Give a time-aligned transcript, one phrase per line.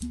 [0.00, 0.06] Qui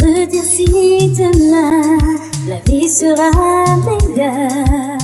[0.00, 1.98] me dire si demain
[2.48, 3.30] la vie sera
[3.76, 4.98] meilleure,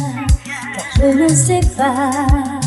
[0.74, 2.57] car je ne sais pas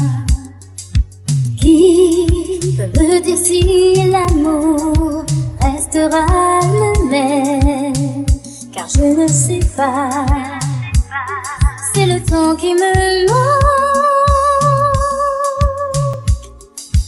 [2.61, 5.25] peuvent dire si l'amour
[5.61, 8.25] restera le même,
[8.71, 10.10] car je ne sais pas,
[11.93, 13.36] c'est le temps qui me manque,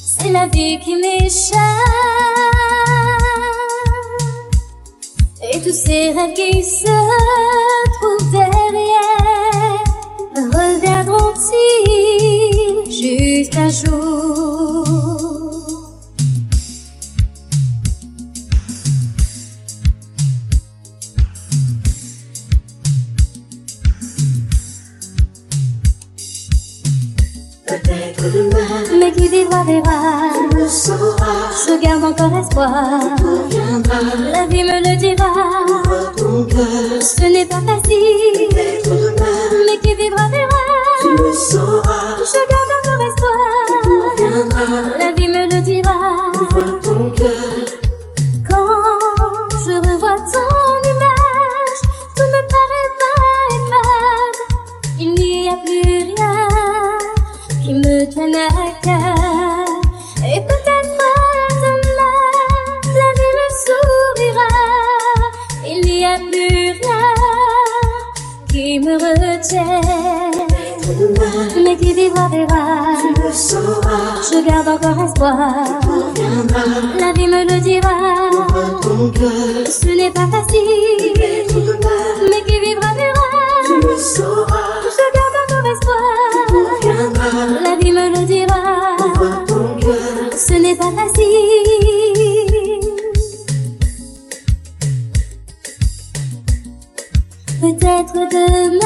[0.03, 1.59] c'est la vie qui m'échappe,
[5.51, 6.87] et tous ces rêves qui se
[7.99, 9.83] trouvent derrière
[10.35, 14.22] me reviendront-ils jusqu'un jour?
[29.65, 31.51] tu le sauras.
[31.67, 32.71] Je garde encore espoir,
[34.31, 35.33] La vie me le dira.
[37.01, 40.63] Ce n'est pas facile mais qui vivra verra.
[41.01, 42.17] Tu le sauras.
[42.17, 44.53] Je garde encore espoir,
[44.99, 46.12] La vie me le dira.
[74.33, 75.37] je garde encore espoir.
[76.99, 77.95] La vie me le dira.
[79.69, 81.13] Ce n'est pas facile,
[82.29, 83.29] mais qui vivra verra.
[84.97, 86.23] Je garde encore espoir.
[87.63, 88.63] La vie me le dira.
[90.35, 91.33] Ce n'est pas facile.
[97.61, 98.82] Peut-être demain.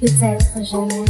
[0.00, 1.04] peut-être jamais.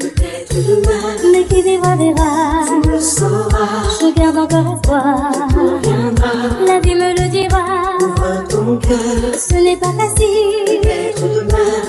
[0.00, 2.64] Peut-être demain, mais qui vivra verra.
[2.68, 3.82] Tu le sauras.
[4.00, 5.32] Je garde encore espoir.
[5.48, 6.66] Tout.
[6.66, 7.64] La vie me le dira.
[8.00, 9.34] Ouvre ton cœur.
[9.38, 10.80] Ce n'est pas facile.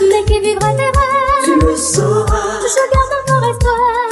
[0.09, 1.09] Mais qui vivra verra.
[1.43, 2.59] Tu le sauras.
[2.61, 4.04] Je garde encore espoir.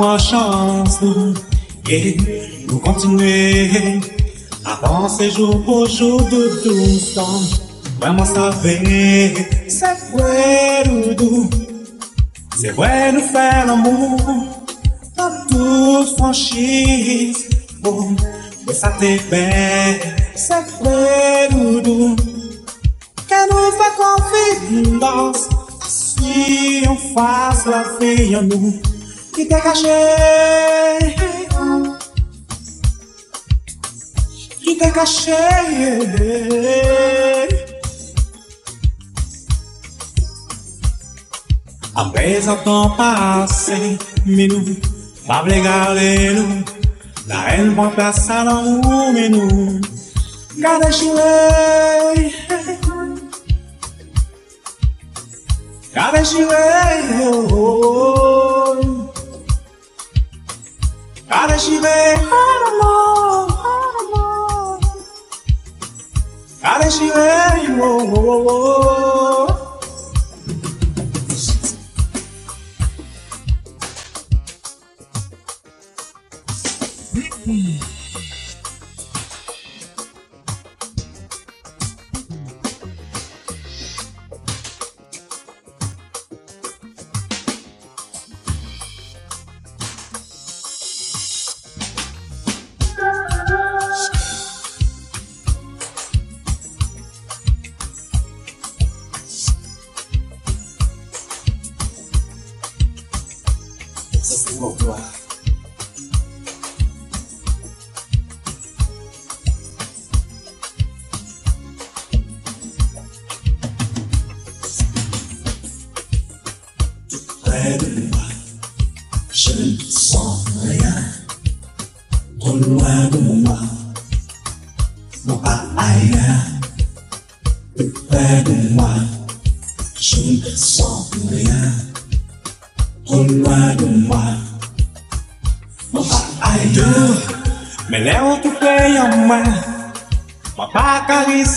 [0.00, 1.00] trois chances
[1.90, 2.16] et
[2.66, 4.00] nous continuer
[4.64, 7.42] à penser jour pour jour de tous temps.
[8.00, 9.59] Vraiment, ça fait
[42.64, 44.64] Temps passé, mais nous,
[45.26, 46.64] pas regarder nous.
[47.28, 49.80] La haine prend place à l'amour, mais nous,
[50.58, 52.32] gardez jouer.
[55.94, 58.76] Gardez jouer, oh, oh.
[61.30, 63.46] Gardez jouer, oh, oh,
[64.12, 64.78] oh.
[66.60, 67.30] Gardez jouer.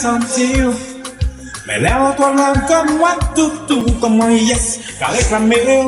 [0.03, 0.71] Sentir.
[1.65, 5.85] Mais l'air toi loin comme moi, tout tout comme yes, qu'à réclamer.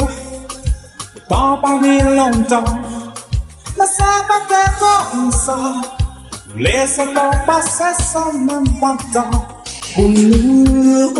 [1.27, 2.63] Tant parler longtemps,
[3.77, 5.57] mais ça va faire comme ça.
[7.13, 9.45] Temps passer sans même pas temps.
[9.95, 11.13] Pour nous,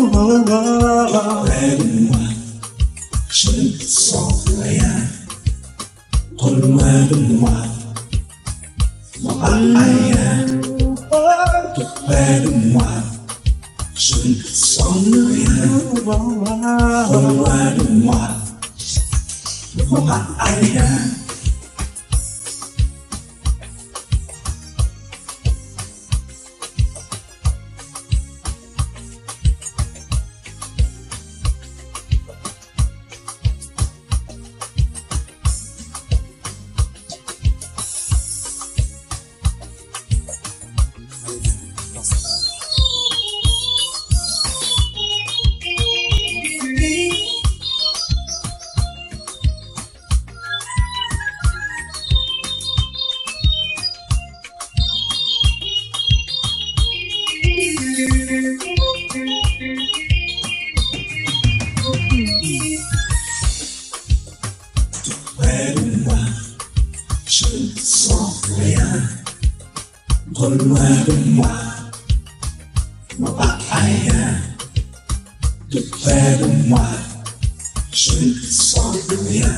[77.96, 79.48] je ne sens rien.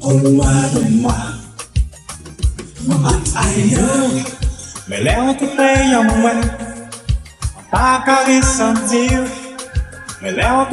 [0.00, 1.14] Trop loin de moi,
[2.86, 4.10] non pas ailleurs.
[4.88, 6.32] Mais l'air tout près en moi,
[7.70, 9.24] pas qu'à ressentir.
[10.22, 10.66] Mais l'air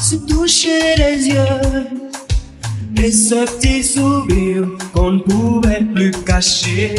[0.02, 1.88] se toucher les yeux.
[2.98, 6.96] Et ce petit sourire qu'on ne pouvait plus cacher.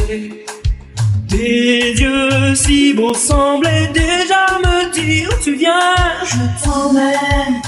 [1.29, 5.95] Tes yeux si beaux semblaient déjà me dire tu viens.
[6.25, 7.63] Je t'emmène,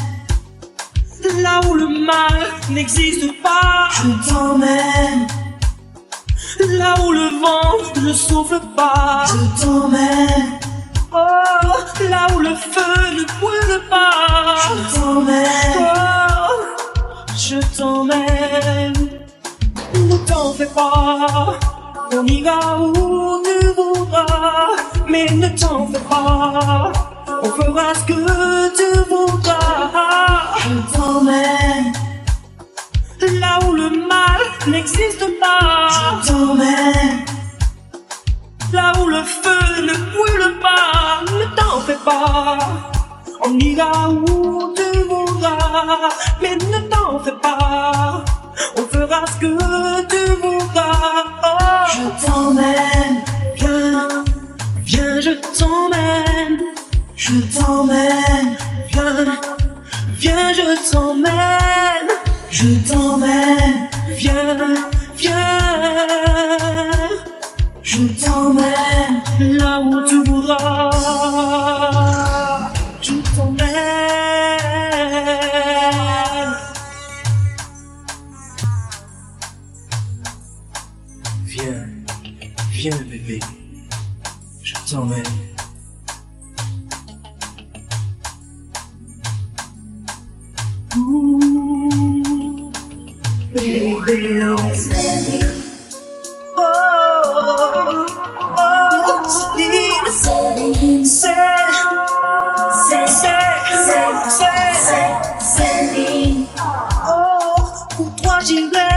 [1.42, 3.88] Là où le mal n'existe pas.
[3.92, 5.26] je t'emmène,
[6.68, 9.24] Là où le vent ne souffle pas.
[9.26, 10.58] je t'emmène,
[11.12, 11.16] Oh,
[12.08, 14.56] là où le feu ne brûle pas.
[14.62, 15.46] je t'emmène,
[15.80, 16.62] Oh,
[17.36, 18.92] je t'emmène.
[20.56, 21.58] fais pas.
[22.12, 24.66] On ira où tu voudras,
[25.08, 26.92] mais ne t'en fais pas.
[27.42, 30.54] On fera ce que tu voudras.
[30.58, 31.92] Je t'emmène,
[33.22, 35.88] Là où le mal n'existe pas.
[36.22, 37.24] je t'emmène,
[38.72, 42.58] Là où le feu ne brûle pas, ne t'en fais pas.
[43.44, 46.08] On ira où tu voudras,
[46.40, 48.24] mais ne t'en fais pas.
[48.78, 51.24] On fera ce que tu voudras.
[51.44, 53.22] Oh, je t'emmène,
[53.54, 54.24] viens,
[54.82, 56.60] viens, je t'emmène.
[57.16, 58.56] je t'emmène,
[58.92, 59.36] Viens,
[60.18, 62.29] viens, je t'emmène.
[62.50, 64.56] Je t'emmène, Viens,
[65.16, 65.58] viens.
[67.82, 69.22] je t'emmène,
[69.58, 70.90] là où tu voudras.
[73.00, 73.66] Je t'emmène.
[81.44, 81.86] Viens,
[82.72, 83.40] viens bébé,
[84.62, 85.22] je t'emmène.
[90.96, 91.29] Ooh,
[93.70, 94.56] baby, oh,
[96.58, 98.06] oh,
[98.58, 98.66] oh,
[107.06, 107.62] oh,
[107.96, 108.90] pour toi j'irai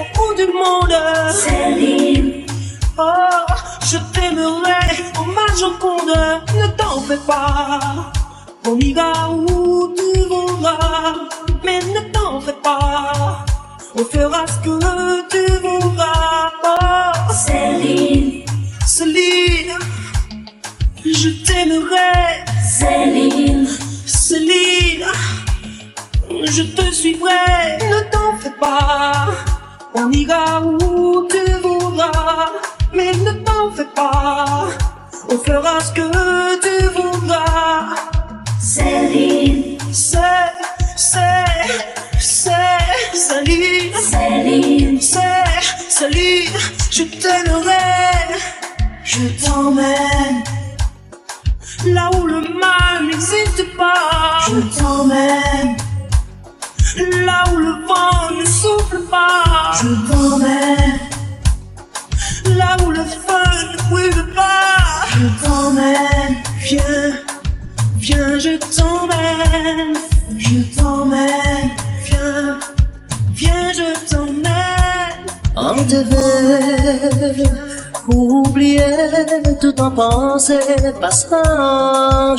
[0.00, 0.94] au bout du monde.
[2.98, 3.46] Oh,
[3.84, 4.82] je t'aimerai
[5.20, 5.24] au
[6.54, 8.12] ne t'en fais pas.
[8.66, 9.57] On ira où
[14.00, 16.52] On fera ce que tu voudras.
[16.62, 18.44] Oh, Céline,
[18.86, 19.76] Céline,
[21.04, 22.44] je t'aimerai.
[22.64, 23.66] Céline,
[24.06, 25.04] Céline,
[26.30, 29.30] je te suivrai, ne t'en fais pas.
[29.94, 32.52] On ira où tu voudras,
[32.94, 34.68] mais ne t'en fais pas.
[35.28, 36.77] On fera ce que tu
[49.04, 50.42] je t'emmène,
[51.86, 54.38] Là où le mal n'existe pas.
[54.46, 55.76] je t'emmène,
[57.26, 60.98] Là où le vent ne souffle pas, je t'emmène,
[62.56, 67.12] là où le feu ne brûle pas, je t'emmène, viens,
[67.96, 69.96] viens, je t'emmène,
[70.36, 71.70] je t'emmène,
[72.04, 72.58] viens,
[73.32, 74.47] viens, je t'emmène.
[75.70, 77.42] On devait
[78.08, 78.80] oublier
[79.60, 80.58] tout en pensée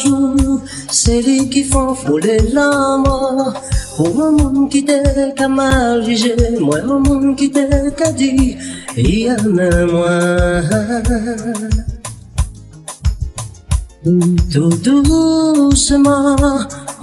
[0.03, 3.53] jour c'est lui qui font fouler l'amour.
[3.97, 8.57] Pour un monde qui t'est qu'à mal jugé moi un monde qui t'est qu'à dit
[8.97, 10.61] il y a même moi
[14.03, 16.35] tout doucement,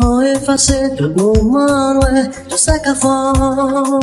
[0.01, 2.95] on efface tout moment, ouais, tout ça qu'a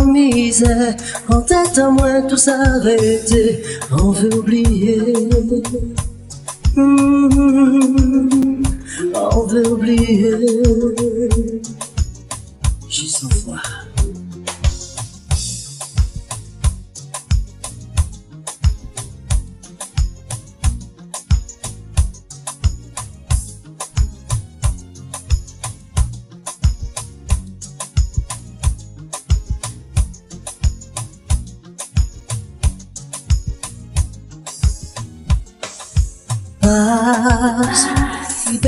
[0.05, 0.95] misère,
[1.29, 5.01] en tête à moi tout s'arrêter, on veut oublier.
[6.75, 8.63] Hmm,
[9.15, 10.39] on veut oublier.
[12.89, 13.61] Juste une fois.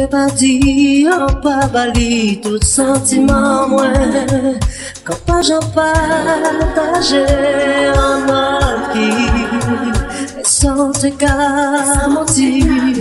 [0.05, 3.87] Il peut pas dire, pas bali, tout sentiment, moi.
[5.03, 7.25] Quand pas j'en partager
[7.97, 9.09] en mal qui,
[10.39, 12.97] et sans te qu'à mentir,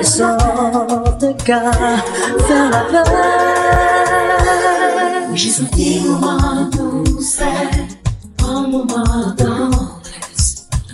[0.00, 0.36] et sans
[1.20, 1.70] te qu'à
[2.48, 3.12] faire la peine.
[5.34, 6.68] j'ai senti un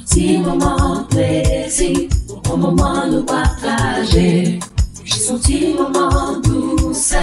[0.05, 2.09] petit moment plaisir,
[2.53, 4.61] un moment de partager.
[5.07, 7.15] J'ai senti un moment douce,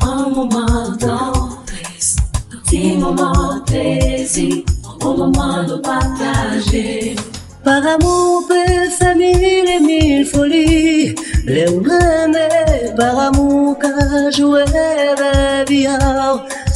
[0.00, 2.16] un moment tendresse,
[2.50, 4.64] un petit moment plaisir,
[5.02, 7.14] un moment de partager.
[7.62, 11.14] Par amour, peut faire mille et mille folies.
[11.44, 15.86] Les ouvremets, par amour, qu'a joué la vie,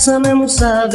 [0.08, 0.90] même savoir.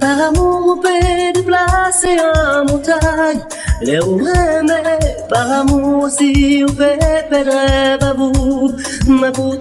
[0.00, 3.40] Par amour, peut déplacer en montagne.
[3.80, 8.72] Les ouvremets, par amour, si vous faites perdre à vous,
[9.08, 9.60] mais pour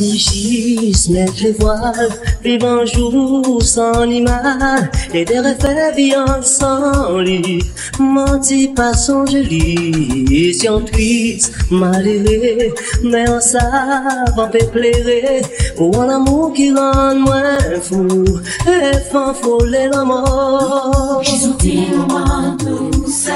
[0.00, 2.08] Enrichissent, mettent les voiles,
[2.44, 7.64] vivent un jour sans animal, et des rêves bien sans lit.
[7.98, 15.42] Menti pas son joli, si on triste, malheureux, mais on savant pépléré,
[15.78, 18.24] ou un amour qui rend moins fou,
[18.68, 21.22] et fan folle la mort.
[21.24, 23.30] J'ai un moment douce,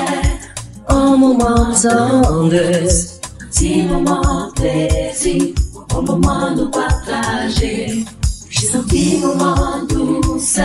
[0.89, 5.55] Un moment de tendresse, petit moment plaisir,
[6.01, 8.05] moment de partager.
[8.49, 10.59] J'ai senti moment douce,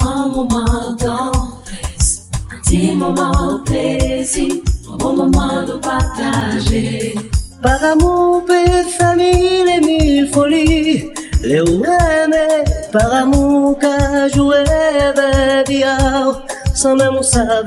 [0.00, 4.54] un moment tendresse, un petit moment plaisir,
[4.92, 7.14] un moment de partager.
[7.62, 11.10] Par amour, paix, famille, les mille folies.
[11.42, 14.64] Les aimés, par amour, qu'à jouer,
[15.14, 16.34] baby, oh.
[16.76, 17.64] Sans même savoir.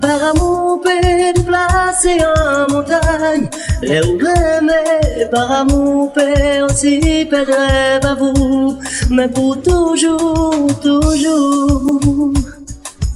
[0.00, 3.48] Par amour, paix, déplacé en montagne.
[3.82, 8.78] Les aimés, par amour, paix, aussi, rêve à vous.
[9.10, 12.32] Mais pour toujours, toujours,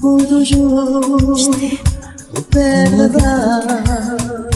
[0.01, 1.39] pour toujours,
[2.53, 4.49] de rêve.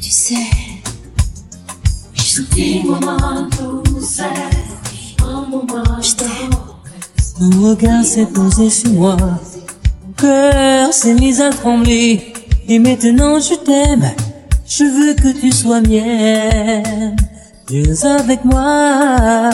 [0.00, 0.34] Tu sais,
[2.14, 4.20] senti un moment douce,
[5.22, 5.82] un moment
[6.16, 6.59] tendresse.
[7.40, 9.16] Ton regard s'est posé sur moi.
[9.16, 12.34] Mon cœur s'est mis à trembler.
[12.68, 14.04] Et maintenant je t'aime.
[14.66, 17.16] Je veux que tu sois mienne.
[17.66, 19.50] Viens avec moi.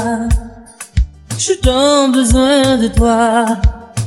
[1.39, 3.47] Je t'en besoin de toi.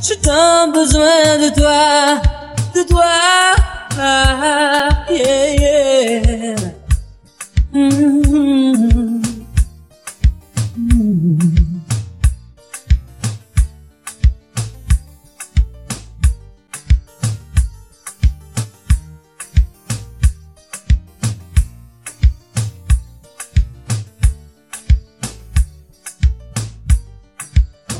[0.02, 2.20] Je t'en besoin de toi.
[2.74, 3.02] De toi.
[3.98, 6.56] Ah, yeah, yeah.
[7.72, 9.29] Mm.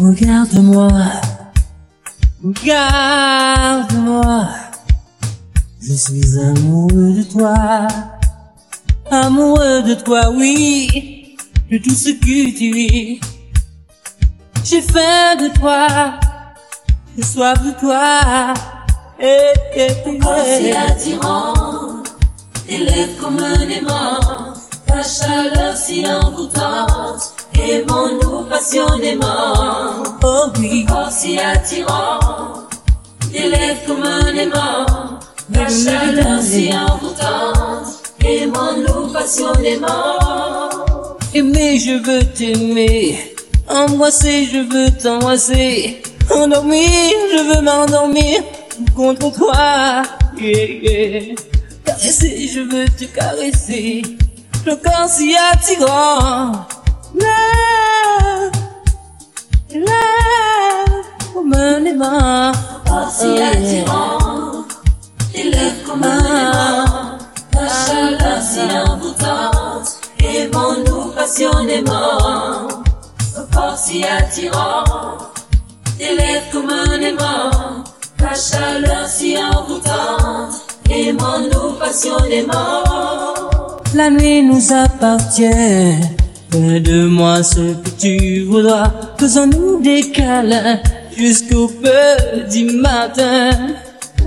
[0.01, 0.89] Regarde-moi,
[2.43, 4.49] regarde-moi,
[5.79, 7.87] je suis amoureux de toi,
[9.11, 11.37] amoureux de toi, oui,
[11.71, 13.21] de tout ce que tu es.
[14.65, 15.87] J'ai faim de toi,
[17.15, 18.55] j'ai soif de toi,
[19.21, 20.77] eh, eh, eh, C'est eh.
[20.77, 22.03] attirant,
[22.67, 24.55] tes lèvres comme un aimant,
[24.87, 30.03] ta chaleur si envoûtante, aimons-nous passionnément.
[30.25, 32.69] oh oui, Corps si attirant,
[33.33, 34.87] tes lèvres comme un aimant,
[35.53, 40.19] ta chaleur si envoûtante, aimons-nous passionnément.
[41.35, 43.35] aimer, je veux t'aimer,
[43.69, 46.03] embrasser, je veux t'embrasser,
[46.35, 46.89] endormir,
[47.33, 48.43] je veux m'endormir.
[48.97, 50.03] Contre toi,
[50.39, 51.35] yeah, yeah.
[51.87, 54.03] caresser, je veux te caresser,
[54.65, 56.67] le corps si attirant,
[57.21, 58.53] love,
[59.75, 61.05] love,
[61.35, 62.53] comme un aimant,
[62.87, 64.65] Corps si attirant,
[65.35, 67.19] lèvres comme un aimant,
[67.53, 72.69] ta chaleur si envoûtante, aimons-nous passionnément.
[73.53, 74.85] Corps si attirant,
[75.99, 77.85] lèvres comme un aimant,
[78.19, 80.55] ta chaleur si envoûtante,
[80.91, 82.85] aimons-nous passionnément.
[83.95, 85.97] La nuit nous appartient.
[86.51, 88.91] Fais de moi ce que tu voudras.
[89.19, 90.81] Faisons-nous des câlins
[91.17, 93.51] jusqu'au petit matin.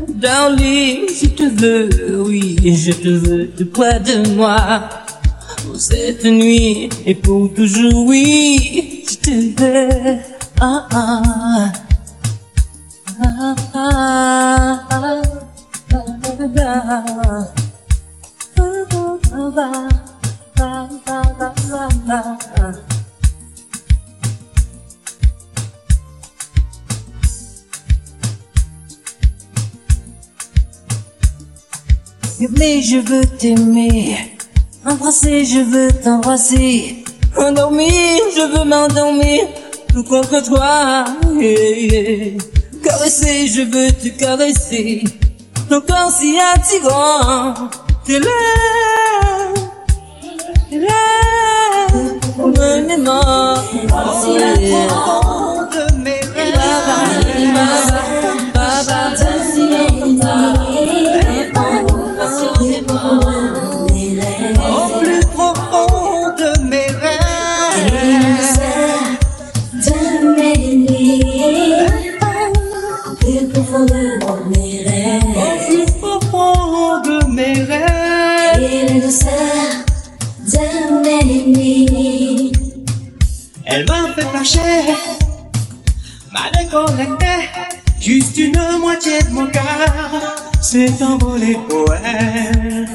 [0.07, 4.87] Darling, je te veux, oui, je te veux tout près de moi.
[5.65, 10.17] Pour cette nuit et pour toujours, oui, je te veux.
[10.61, 11.73] Ah, ah.
[13.21, 15.21] Ah, ah, ah,
[15.91, 17.03] ah,
[19.57, 20.02] ah.
[32.55, 34.37] Mais je veux t'aimer,
[34.85, 37.03] embrasser, je veux t'embrasser,
[37.37, 37.89] endormir,
[38.35, 39.47] je veux m'endormir,
[39.93, 41.05] tout contre toi.
[42.83, 45.03] Caresser, je veux te caresser,
[45.69, 47.53] ton corps si attirant,
[48.05, 49.53] tes lèvres,
[50.69, 51.12] tes lèvres,
[53.89, 56.53] Corps si attirant, de mes rêves.
[57.53, 58.01] Baba,
[58.53, 59.52] baba, chaleur
[86.33, 87.49] m'a déconnecté.
[88.01, 89.63] Juste une moitié de mon cœur
[90.61, 92.89] s'est envolé pour elle.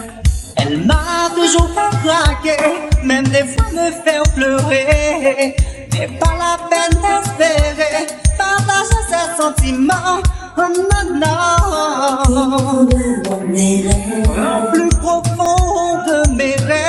[0.56, 2.58] Elle m'a toujours fait craquer,
[3.02, 5.56] même des fois me faire pleurer.
[5.94, 8.06] N'est pas la peine d'espérer,
[8.36, 10.20] partager ses sentiments.
[10.58, 12.86] Oh non, non.
[12.86, 14.70] Plus profond de mes rêves.
[14.72, 16.88] Plus profond de mes rêves.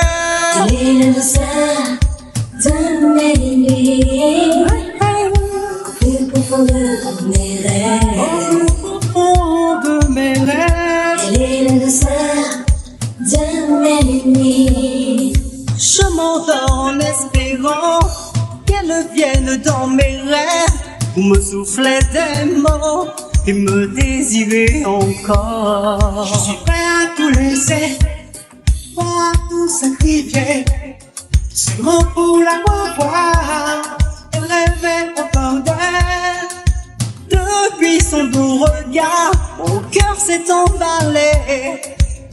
[15.78, 18.00] Je m'endors en espérant
[18.65, 20.80] qu'elle vienne dans mes rêves
[21.13, 23.08] pour me souffler des mots
[23.48, 26.28] et me désirer encore.
[26.34, 27.98] Je suis prêt à tout laisser,
[28.98, 30.65] à tout sacrifier,
[31.60, 33.82] seulement pour la revoir
[34.34, 36.48] et rêver encore d'elle.
[37.30, 41.82] Depuis son doux regard, mon cœur s'est emballé.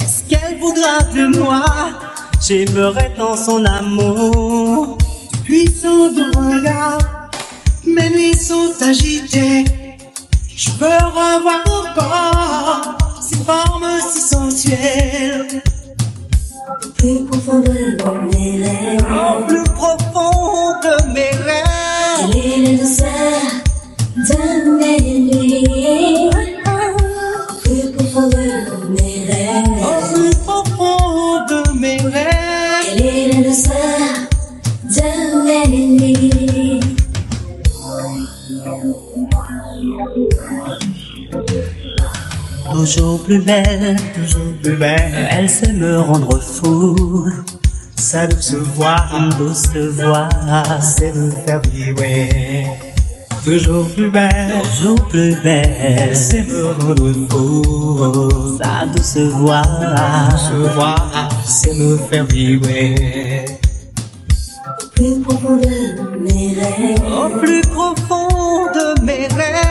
[0.00, 1.64] Est-ce qu'elle voudra de moi?
[2.40, 4.96] J'aimerais tant son amour.
[5.32, 6.98] Depuis son doux regard,
[7.84, 9.64] mes nuits sont agitées.
[10.56, 15.62] Je veux revoir encore ses formes si sensuelles.
[16.96, 17.70] Plus profond de
[18.34, 19.06] mes rêves.
[19.08, 22.30] Au plus profond de mes rêves.
[22.34, 22.86] Il est le
[24.16, 26.30] de mes nuits.
[27.62, 28.36] Plus profond de
[28.90, 29.78] mes rêves.
[29.80, 32.96] Au plus profond de mes rêves.
[32.96, 33.52] Il est le
[34.90, 35.06] de
[35.44, 36.80] mes nuits.
[42.76, 47.26] Toujours plus belle, toujours plus belle, elle sait me rendre fou.
[47.96, 48.96] Sa douce voix,
[49.38, 50.28] douce voix,
[50.82, 52.66] c'est me faire vibrer.
[53.44, 58.58] Toujours plus belle, toujours plus belle, elle sait me rendre fou.
[58.62, 59.62] Sa douce voix,
[60.30, 60.96] douce voix,
[61.46, 63.46] c'est me faire vibrer.
[64.94, 67.00] Plus profond de mes rêves.
[67.10, 69.66] Au plus profond de mes rêves.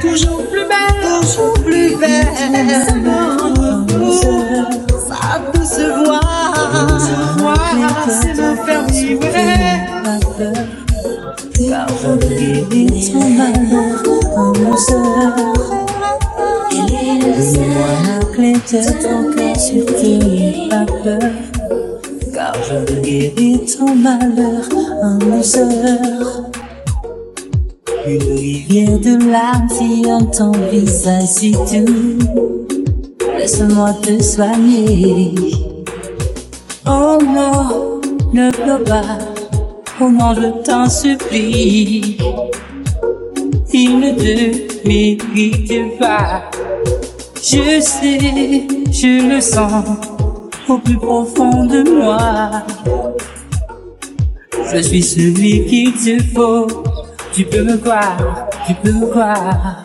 [0.00, 2.28] Toujours plus belle, toujours plus belle.
[2.54, 4.49] Elle sait me fou.
[5.54, 6.28] Voix,
[6.88, 7.64] douce voix,
[8.08, 9.52] sait me faire vibrer.
[10.20, 10.46] Toujours
[11.38, 12.28] plus belle, toujours plus
[12.70, 12.90] belle.
[12.92, 13.20] Elle sait me
[13.74, 14.18] rendre fou.
[14.30, 15.30] Sa douce voix,
[17.20, 17.94] douce voix,
[18.66, 18.90] sait me faire vibrer.
[18.90, 20.68] Plus profond de le seul de mes nuits.
[22.32, 24.64] Car je veux guérir ton malheur
[25.02, 25.98] en douceur.
[28.06, 32.59] Une rivière de larmes sillonne ton visage si doux.
[33.50, 35.34] Laisse-moi te soigner.
[36.86, 38.00] Oh non,
[38.32, 39.18] ne pleure pas.
[39.98, 42.16] Comment je t'en supplie.
[43.72, 46.48] Il ne te mérite pas.
[47.42, 49.84] Je sais, je le sens
[50.68, 52.52] au plus profond de moi.
[54.72, 56.68] Je suis celui qu'il te faut.
[57.32, 59.82] Tu peux me croire, tu peux me croire.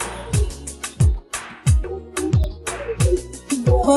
[3.86, 3.93] Viens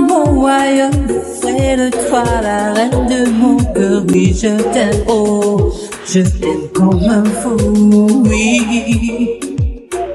[0.00, 0.90] mon royaume,
[1.40, 4.02] fais de toi la reine de mon cœur.
[4.08, 5.72] Oui, je t'aime, oh,
[6.04, 7.56] je t'aime comme un fou,
[8.24, 9.47] oui.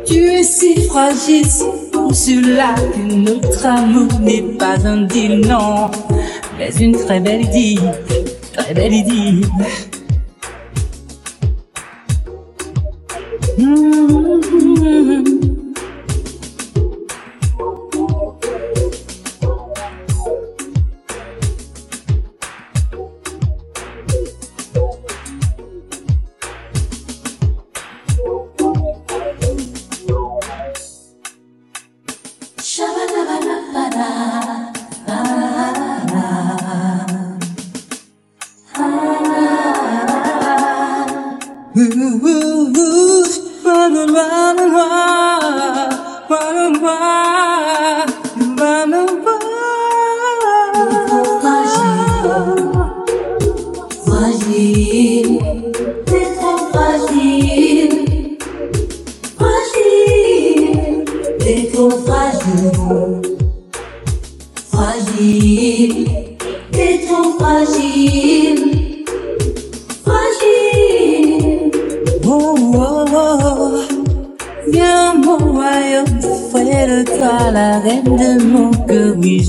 [0.05, 5.89] Tu es si fragile, si pour cela que notre amour n'est pas un deal, non,
[6.57, 7.79] mais une très belle idée,
[8.53, 9.41] très belle idée.
[13.57, 15.32] Mm.
[41.75, 43.25] Ooh, ooh, ooh,
[43.65, 47.22] run and run and run, run and run.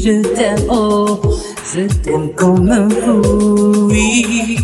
[0.05, 1.19] Je t'aime, oh,
[1.75, 4.59] je t'aime comme un fou, oui.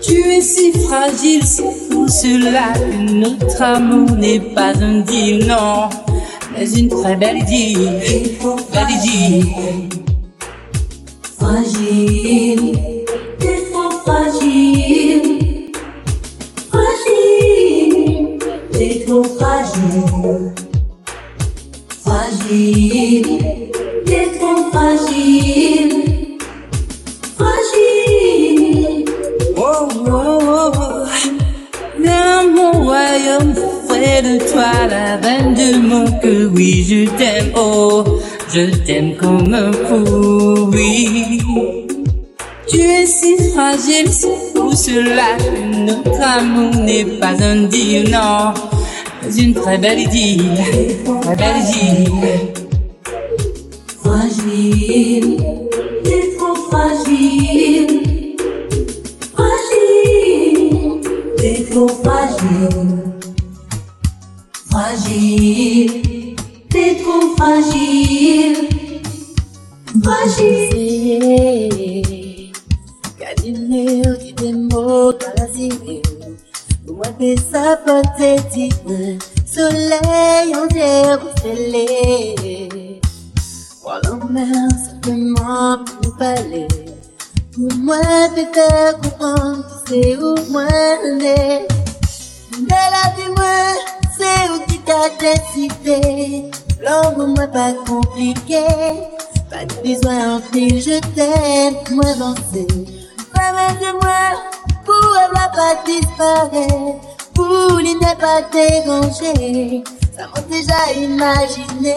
[0.00, 5.88] Tu es si fragile, c'est pour cela que notre amour n'est pas un deal, non,
[6.52, 7.74] mais une très belle idée,
[8.72, 9.44] belle idée.
[11.36, 12.71] Fragile,
[36.22, 38.04] cœur, oui, je t'aime, oh,
[38.52, 41.40] je t'aime comme un fou, oui.
[42.68, 48.54] Tu es si fragile, c'est pour cela que notre amour n'est pas un deal, non,
[49.22, 50.38] mais une très belle idée,
[51.22, 52.52] très belle idée.
[54.02, 55.36] Fragile,
[56.04, 58.00] t'es trop fragile,
[59.34, 61.00] fragile,
[61.36, 63.02] t'es trop fragile,
[64.70, 66.11] fragile,
[67.12, 68.68] tellement fragile.
[70.02, 71.32] Fragile.
[73.18, 76.02] Kadine ki demo kalazine.
[76.88, 79.18] Ou mwen pe sa patetik mwen.
[79.46, 81.86] Soleil an te refele.
[83.84, 86.64] Walan men simplement pou nou pale.
[87.54, 88.68] Pou mwen pe te
[89.02, 91.38] koupan ki se ou mwen ne.
[92.58, 96.00] Mwen la di mwen se ou ki ta deside.
[96.82, 98.64] L'homme moi pas compliqué.
[99.48, 102.66] Pas de besoin en pile, je t'aime, moi avancer
[103.34, 104.22] Femme de moi,
[104.84, 107.00] pour va pas disparaître
[107.34, 109.84] Pour il n'est pas dérangé.
[110.16, 111.96] Ça m'a déjà imaginé.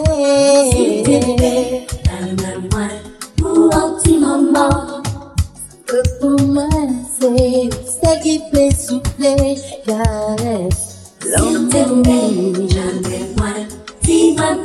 [2.19, 2.87] Aime-moi
[3.37, 5.01] pour un petit moment,
[5.87, 6.69] Que pour moi
[7.19, 7.69] c'est
[8.01, 9.57] ça qui fait souffler.
[9.85, 10.95] Caresse
[11.25, 13.64] s'il te plaît, jamais moins,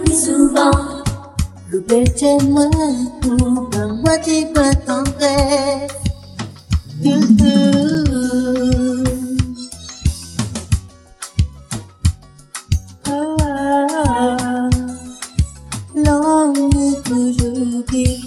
[0.04, 0.70] plus souvent.
[4.02, 5.92] Moitié pas tendresse
[7.02, 7.44] Doudou.
[13.06, 14.68] Ah,
[15.94, 16.70] L'homme
[17.04, 18.19] toujours qui croit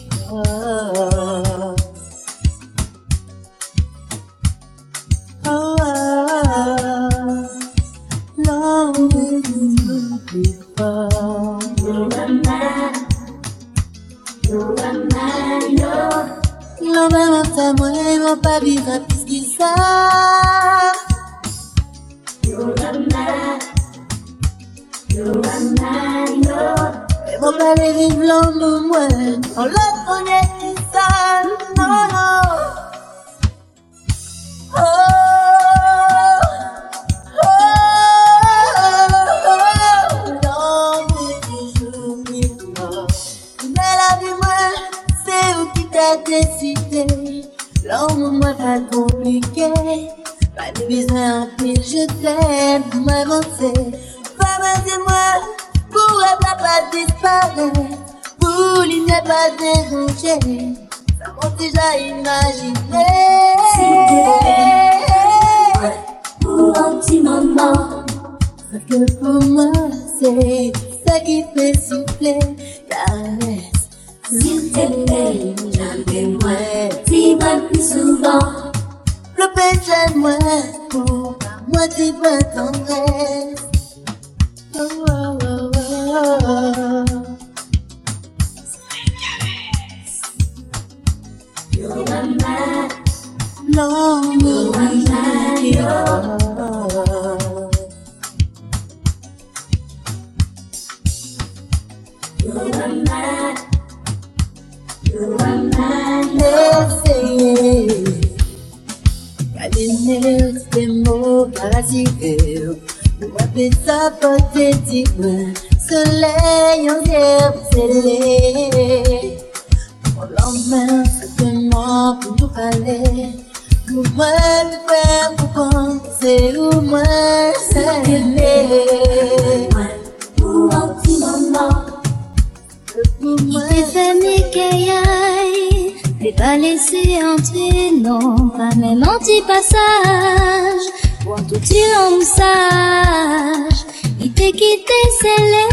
[144.44, 145.66] t'est quitté scellé.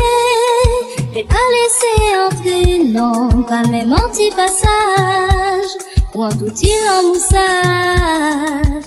[1.13, 1.93] T'es pas laissé
[2.27, 5.73] entrer, non, pas même anti-passage.
[6.13, 8.85] Pour tout tu en moussage.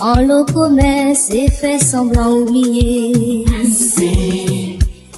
[0.00, 3.44] En l'eau promesse et fait semblant oublier.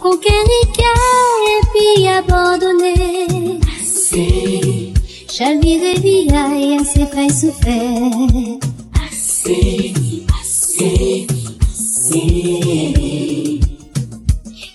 [0.01, 0.67] Conquérir
[1.53, 3.61] et puis abandonner.
[5.29, 8.67] Chalvirer via et assez fait souffert.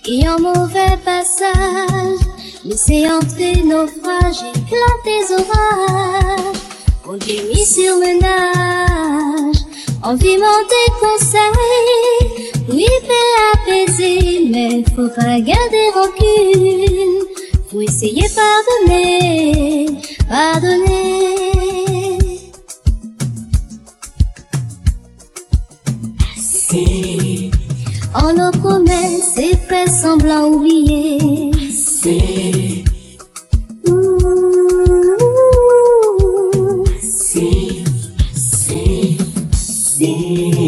[0.06, 2.20] Et en mauvais passage,
[2.64, 6.58] laisser entrer naufrage, éclater orages.
[7.08, 9.56] On mis sur ménage,
[10.02, 12.52] en vivant tes conseils.
[12.68, 17.24] Oui, fait apaiser, mais faut pas garder rancune.
[17.70, 19.86] Faut essayer pardonner,
[20.28, 21.22] pardonner.
[28.14, 31.50] En nos promesses et fait semblant oublier.
[33.88, 34.22] Ouh.
[40.04, 40.61] À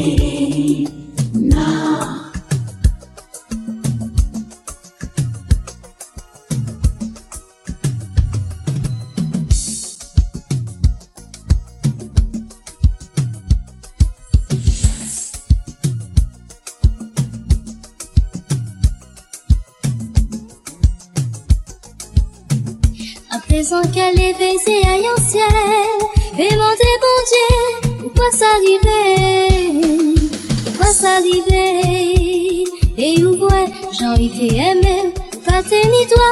[23.65, 25.43] présent qu'elle est baisée à ciel,
[26.39, 27.51] et mon Dieu, bon Dieu,
[27.99, 29.73] pourquoi s'arriver?
[30.67, 32.65] Pourquoi s'arriver?
[32.99, 33.69] Et où ouais,
[34.05, 35.15] envie de t'aimer,
[35.47, 36.31] pas ni toi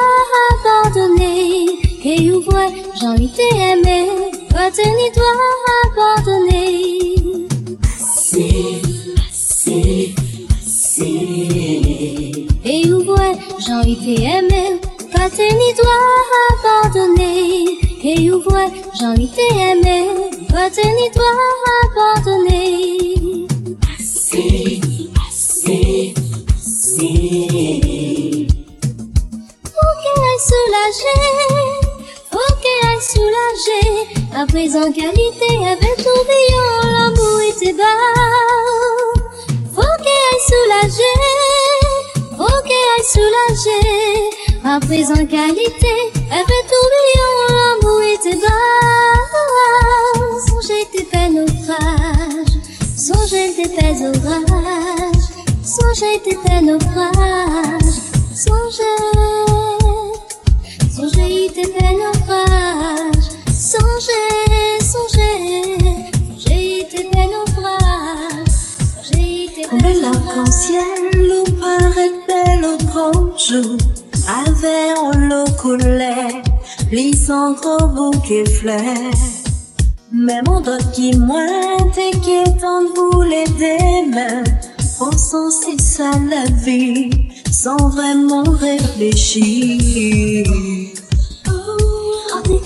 [0.50, 1.78] abandonner.
[2.04, 4.08] Et où ouais, envie de t'aimer,
[4.50, 5.32] pas ni toi
[5.86, 7.14] abandonner.
[12.64, 13.34] Et où ouais,
[13.70, 14.80] envie de t'aimer,
[15.22, 15.98] pas ni toi
[16.50, 17.78] abandonner.
[18.02, 18.42] Et où
[18.98, 20.08] j'ai envie de t'aimer,
[20.50, 21.30] pas ni toi
[21.84, 23.46] abandonner.
[29.64, 31.22] Faut qu'elle aille soulager,
[32.32, 33.86] faut qu'elle aille soulager.
[34.34, 37.84] À présent, qualité avec tourbillon, l'amour était bas.
[39.72, 41.16] Faut qu'elle aille soulager,
[42.36, 44.31] faut qu'elle aille soulager.
[44.64, 49.18] À présent, qualité avec tourbillon, l'amour était bas.
[50.46, 52.56] Songez tes peines naufrages,
[52.96, 55.28] songez tes peines orages,
[55.64, 57.98] songez tes peines naufrages,
[58.34, 58.82] songez.
[60.94, 62.11] Songez tes peines
[77.32, 79.12] plissant gros bouquet fleurs
[80.12, 84.44] Mais mon doigt qui est en voulait des mains
[84.98, 87.10] Pensant c'est ça la vie,
[87.50, 90.46] sans vraiment réfléchir
[91.48, 91.50] Oh,
[92.44, 92.60] t'es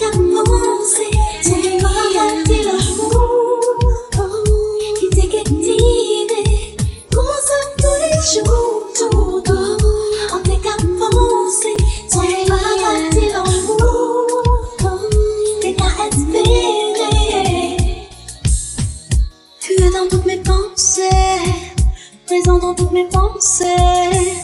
[22.59, 24.41] dans toutes mes pensées.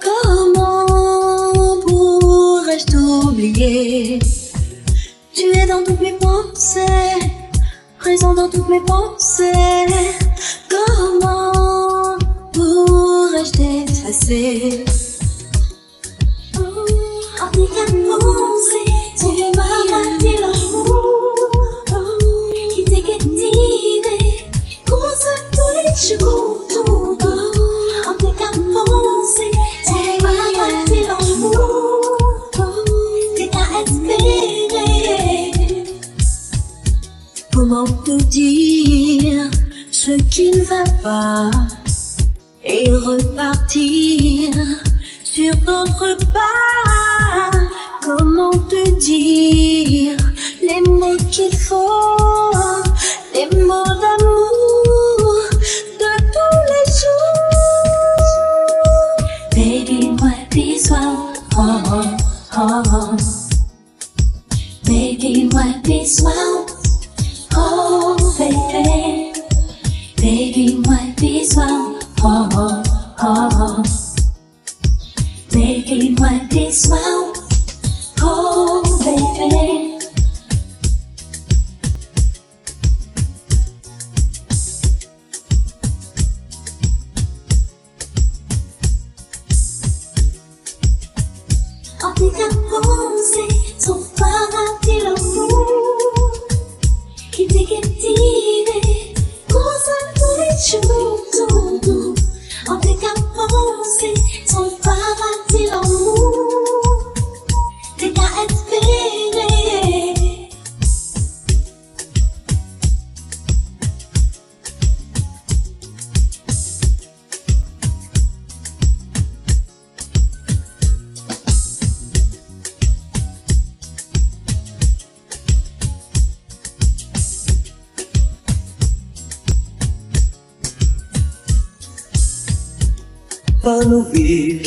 [0.00, 4.18] Comment pourrais-je t'oublier?
[5.34, 6.86] Tu es dans toutes mes pensées,
[7.98, 9.86] présent dans toutes mes pensées.
[10.68, 12.18] Comment
[12.52, 14.84] pourrais-je t'effacer?
[16.56, 16.86] Oh,
[17.38, 18.86] qu'à penser,
[19.18, 19.76] tu m'as
[20.40, 21.46] l'amour
[22.74, 23.02] qui t'est
[38.16, 39.50] Dire
[39.90, 41.50] ce qui ne va pas
[42.64, 44.50] et repartir
[45.22, 47.50] sur d'autres pas.
[48.02, 50.16] Comment te dire
[50.62, 52.52] les mots qu'il faut,
[53.34, 55.50] les mots d'amour
[56.00, 57.46] de tous les jours?
[59.52, 61.16] Baby, moi, this one,
[61.56, 61.82] oh,
[62.56, 63.05] oh, oh.
[75.54, 77.25] Making my day smile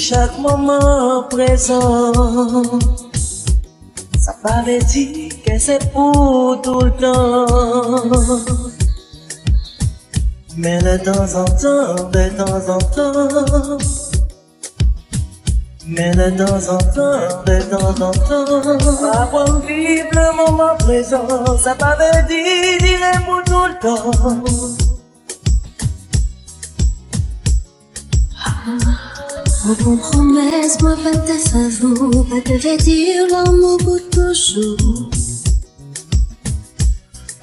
[0.09, 2.11] chaque moment présent.
[4.19, 7.45] Ça paraît dire que c'est pour tout le temps.
[10.57, 13.77] Mais de temps en temps, de temps en temps.
[15.85, 19.11] Mais de temps en temps, de temps en temps.
[19.13, 21.55] Apprendre vivre le moment présent.
[21.57, 24.88] Ça paraît dire, dire pour tout le temps.
[29.69, 35.11] Mon promesse, moi pas ta faveur, pas te fait dire l'amour pour toujours.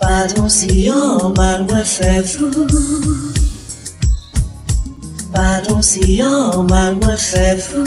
[0.00, 2.50] Pardon si on mal me fait fou.
[5.32, 7.84] Pardon si on me fait fou.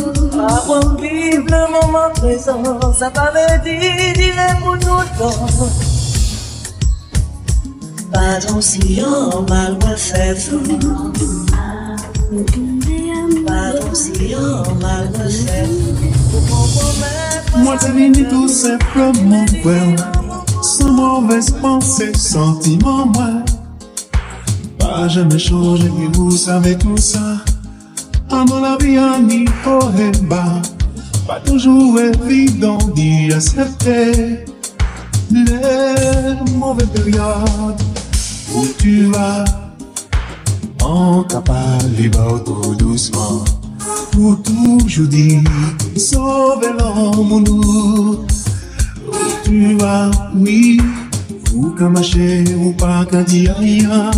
[0.48, 2.64] Apprendre à vivre le moment présent,
[2.98, 4.80] ça pas veut dire dire pour le
[5.18, 5.48] temps.
[8.14, 10.60] Pardon si on me fait fou.
[17.58, 19.46] Moi t'es venu tout simplement.
[20.62, 23.44] Sans mauvaise pensée, sentiment moi.
[24.78, 27.38] Pas jamais changé, vous savez tout ça.
[28.80, 30.62] Vie en y haut et bas.
[31.28, 34.46] Pas toujours évident d'y accepter.
[35.32, 37.82] Les mauvaises périodes
[38.56, 39.46] où tu vas
[40.84, 43.44] En capable, libre tout doucement
[44.12, 45.42] Pour toujours dire,
[45.96, 48.26] sauver l'homme nous
[49.50, 50.80] tu vas, oui,
[51.56, 54.12] ou qu'à ou pas qu'à dire rien,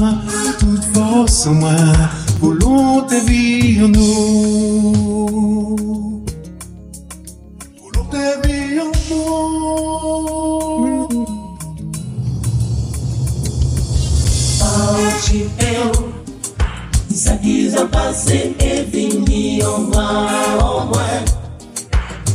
[0.59, 1.71] toute force en moi,
[2.41, 4.91] volonté vie en nous.
[7.81, 9.47] Volonté vie en nous.
[14.61, 16.10] Hoje
[17.27, 20.27] aqui já passei e moi,
[20.61, 21.23] en moi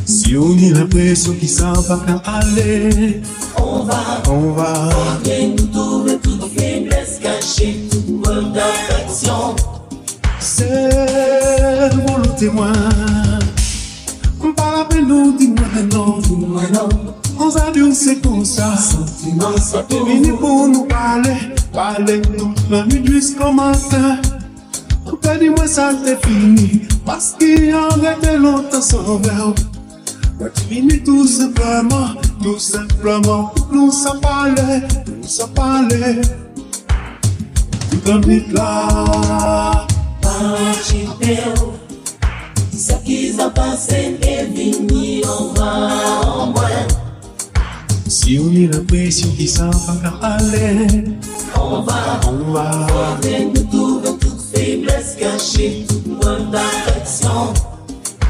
[0.04, 3.22] Si on y l'impression qu'il s'en va qu'à aller,
[3.58, 4.90] On va on va.
[5.24, 9.56] Et nous trouver toute faiblesse cachée Toute preuve d'affection
[10.38, 11.90] C'est
[12.52, 12.72] moi.
[14.56, 16.18] Pas la peine nous dis-moi non.
[16.18, 16.88] Dis-moi non
[17.38, 18.76] On s'est dit c'est comme ça.
[18.76, 21.36] Sentiment c'est tout venu pour nous parler,
[21.72, 24.20] parler toute la nuit jusqu'au matin.
[25.26, 29.54] T'as dit moi ça t'est fini, parce qu'il y a arrêté longtemps sans verre.
[30.38, 32.10] T'es venu tout simplement,
[32.40, 36.20] tout simplement, pour nous s'en parler, nous s'en parler.
[37.90, 39.84] Tout la nuit là,
[40.22, 41.38] Hoje eu
[42.72, 47.06] Isso aqui já passei e vim en moi, en moi
[48.08, 51.04] si on a l'impression qu'il s'en va qu'à aller,
[51.54, 52.88] On va on va.
[53.28, 54.15] Et nous trouver toute
[54.56, 55.86] faiblesse cachée.
[55.88, 57.52] Toute preuve d'affection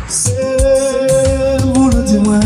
[0.08, 2.40] C'est volonté moi.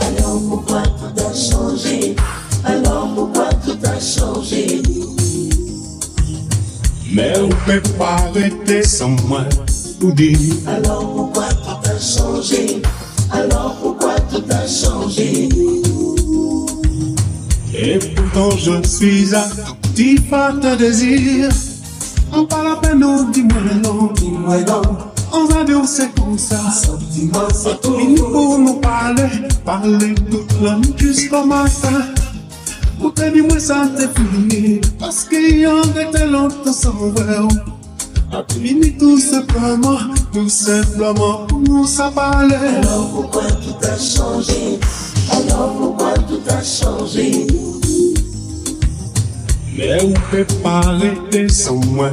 [0.00, 2.16] Alors pourquoi tout a changé?
[2.64, 4.82] Alors pourquoi tout a changé?
[7.12, 9.44] Mais on peut pas arrêter sans moi,
[10.00, 10.38] tout dire.
[10.66, 12.82] Alors pourquoi tout a changé?
[13.30, 15.48] Alors pourquoi tout a changé?
[17.78, 19.48] Et pourtant je suis un
[19.82, 21.50] petit de désir.
[22.32, 24.12] On parle à peine, on dis-moi non.
[24.14, 24.82] Dis-moi non
[25.32, 26.58] On va dire c'est comme ça.
[26.72, 29.28] C'est tout Il faut nous parler,
[29.64, 32.06] parler toute la nuit jusqu'au matin.
[32.98, 37.48] Pour te dire moi ça t'est fini, parce qu'il y en était longtemps sans voir.
[38.50, 39.98] Fini tout simplement,
[40.32, 42.54] tout simplement nous ça parler.
[42.54, 44.78] Alors pourquoi tout a changé?
[45.30, 47.46] Alors pourquoi tout a changé
[49.76, 52.10] Mais on peut pas arrêter sans moi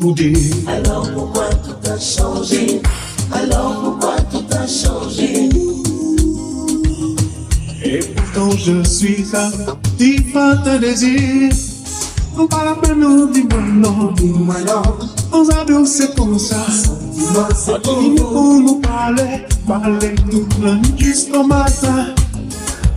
[0.00, 0.36] vous dire.
[0.66, 2.80] Alors pourquoi tout a changé
[3.32, 5.48] Alors pourquoi tout a changé
[7.84, 11.52] Et pourtant je suis attentif à tes désirs.
[12.38, 14.82] On parle peine, nous dis-moi non, Dis-moi non,
[15.32, 16.64] on s'adore c'est comme ça.
[17.12, 22.14] dis-moi c'est nous parler, parler toute la nuit jusqu'au matin.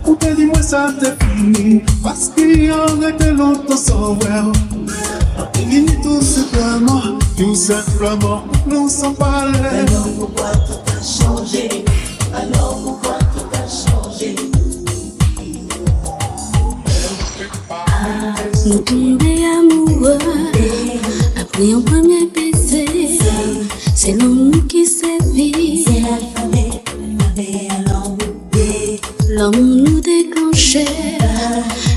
[0.06, 4.52] Ou te di mwen sa te fini Paski an rete lontan san wèw
[5.54, 11.84] Fini tout simplement Tout simplement Nou san pale Alors pourquoi tout a changé?
[12.34, 14.34] Alors pourquoi tout a changé?
[18.66, 20.18] Nous tombés amoureux
[21.40, 23.18] Après un premier baiser.
[23.94, 25.84] C'est l'homme qui sévit.
[25.84, 26.80] C'est la famille
[29.36, 30.86] L'homme nous déclenchait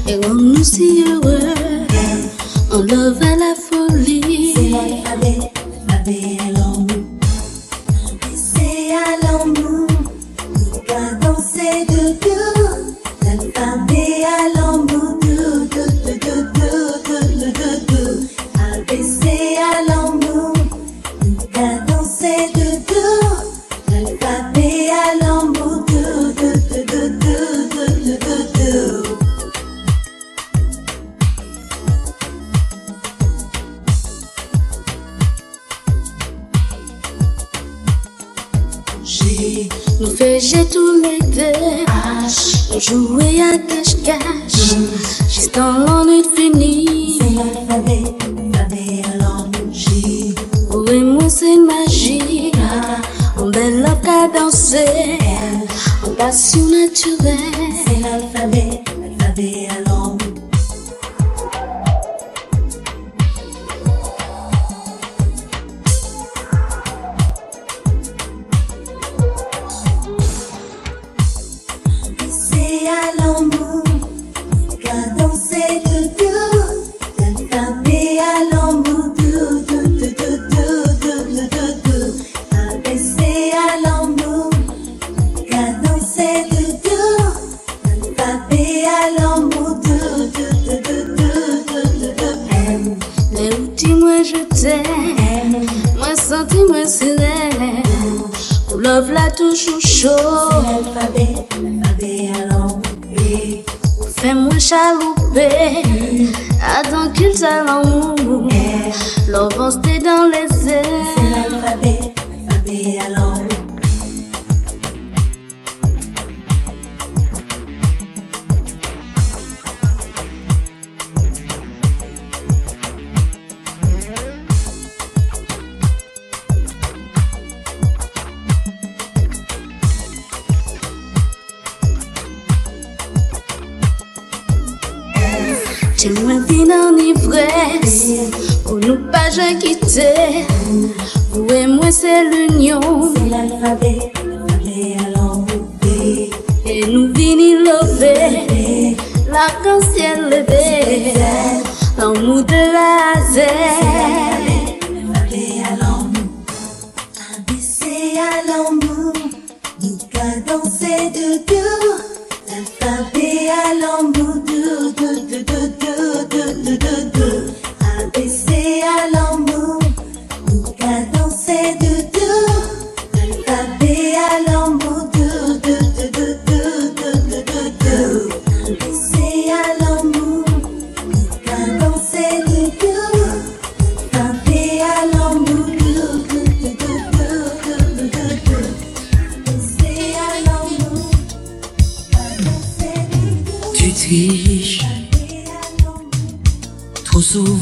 [0.06, 1.40] et rend nous si heureux.
[2.70, 4.54] On love à la folie.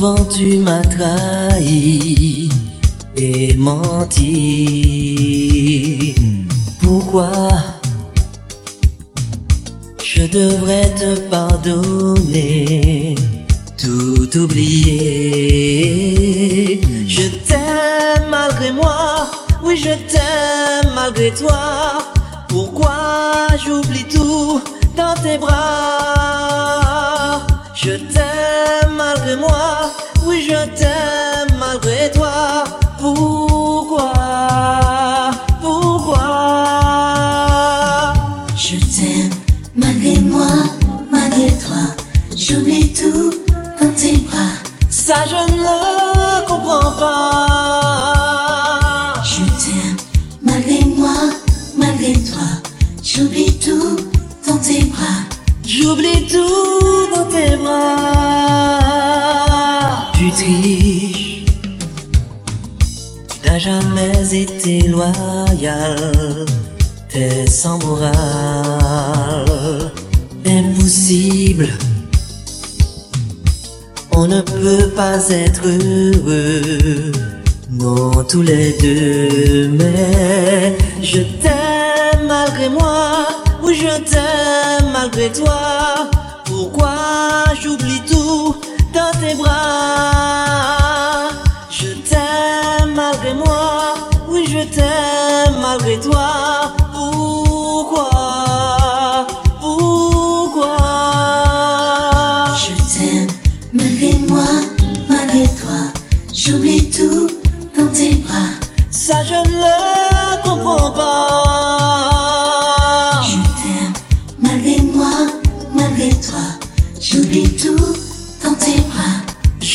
[0.08, 2.50] Souvent tu m'as trahi
[3.16, 4.16] et menti.
[6.82, 7.50] Pourquoi
[10.04, 13.16] je devrais te pardonner,
[13.78, 14.96] tout oublier?
[17.08, 19.28] Je t'aime malgré moi,
[19.64, 21.98] oui je t'aime malgré toi.
[22.48, 24.62] Pourquoi j'oublie tout
[24.96, 25.56] dans tes bras?
[27.76, 28.77] Je t'aime
[29.36, 29.92] moi.
[30.26, 32.64] Oui, je t'aime malgré toi.
[33.00, 34.12] Pourquoi?
[35.62, 36.28] Pourquoi?
[38.56, 39.30] Je t'aime
[39.76, 40.48] malgré moi,
[41.12, 41.96] malgré toi.
[42.36, 43.34] J'oublie tout
[43.82, 44.54] dans tes bras.
[44.90, 48.34] Ça, je ne comprends pas.
[49.24, 49.98] Je t'aime
[50.42, 51.16] malgré moi,
[51.78, 52.48] malgré toi.
[53.04, 53.98] J'oublie tout
[54.48, 55.24] dans tes bras.
[55.66, 58.17] J'oublie tout dans tes bras
[60.28, 61.46] tu triches.
[63.44, 66.46] T'as jamais été loyal,
[67.10, 68.16] t'es sans morale.
[70.46, 71.68] Impossible,
[74.14, 77.12] on ne peut pas être heureux.
[77.70, 83.28] Non, tous les deux, mais je t'aime malgré moi,
[83.64, 86.10] ou je t'aime malgré toi.
[86.46, 86.96] Pourquoi
[87.62, 88.56] j'oublie tout?
[88.98, 90.80] dans tes bras.
[91.70, 93.94] Je t'aime malgré moi,
[94.30, 96.30] oui je t'aime malgré toi.
[96.94, 98.10] Pourquoi?
[99.62, 100.78] Pourquoi?
[102.64, 103.32] Je t'aime
[103.74, 104.50] malgré moi,
[105.10, 105.80] malgré toi.
[106.34, 107.28] J'oublie tout
[107.78, 108.52] dans tes bras.
[108.90, 109.97] Ça je le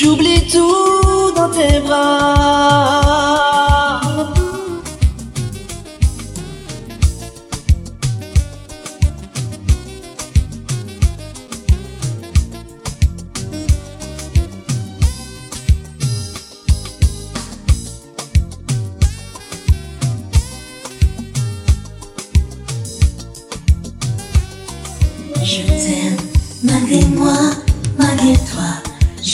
[0.03, 3.02] J'oublie tout dans tes bras.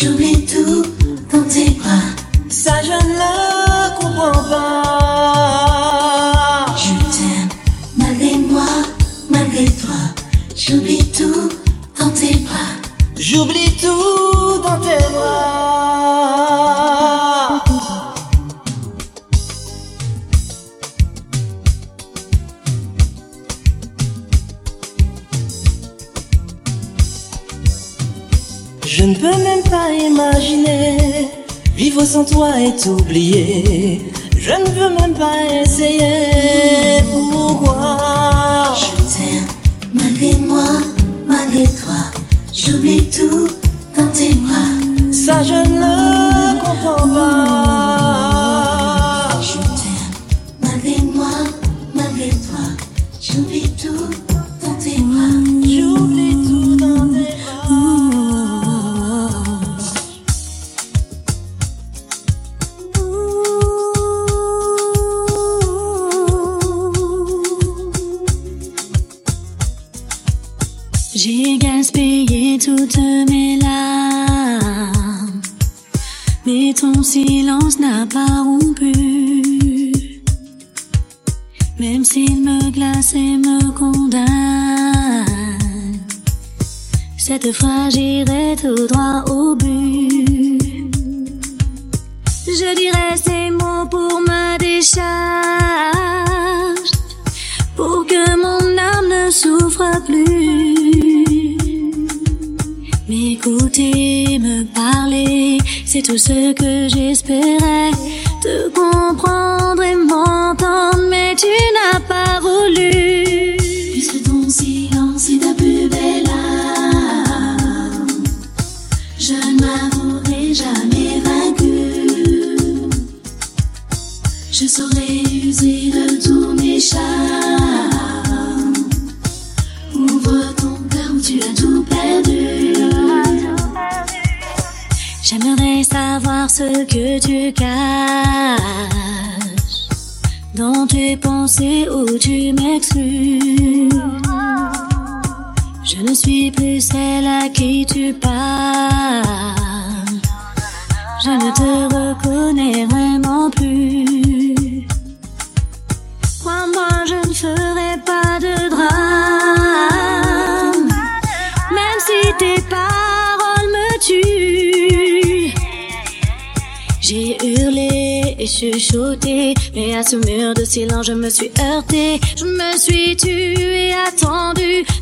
[0.00, 0.84] J'oublie tout
[1.32, 2.04] dans tes bras.
[2.48, 5.46] Ça, je ne le comprends pas.
[6.76, 7.48] Je t'aime
[7.96, 8.68] malgré moi,
[9.28, 9.98] malgré toi.
[10.54, 11.48] J'oublie tout
[11.98, 12.76] dans tes bras.
[13.16, 13.67] J'oublie
[32.78, 33.67] t'oublier.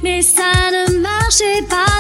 [0.03, 1.96] mais ça ne marchait pas.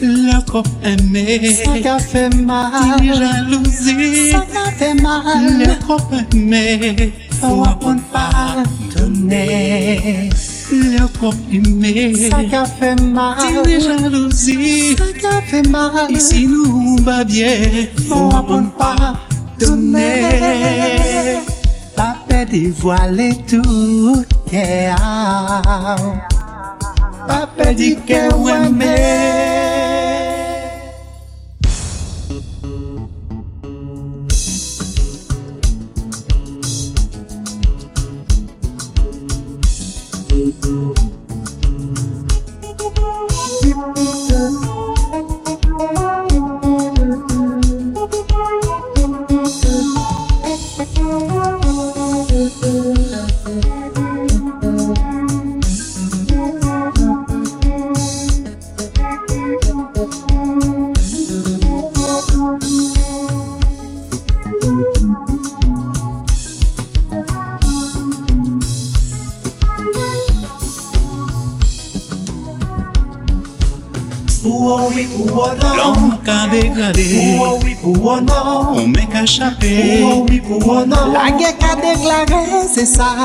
[0.00, 2.98] Lè trop aimé Sa ka fè mal.
[3.00, 5.48] Ti jalousi Sa ka fè mal.
[5.58, 8.62] Lè trop aimé Fou apon pa
[8.94, 10.28] donè
[10.70, 13.40] Lè trop aimé Sa ka fè mal.
[13.64, 16.12] Ti jalousi Sa ka fè mal.
[16.14, 19.14] E si nou ba bie Fou apon pa
[19.58, 20.12] donè
[21.96, 26.37] Pa pe di voale tout Kè a
[27.68, 29.37] fait dire que ouais mais
[76.80, 80.04] Oh oui, non on mec a échappé.
[80.28, 83.16] Oui, oh non La guerre qu'a déclaré, c'est ça.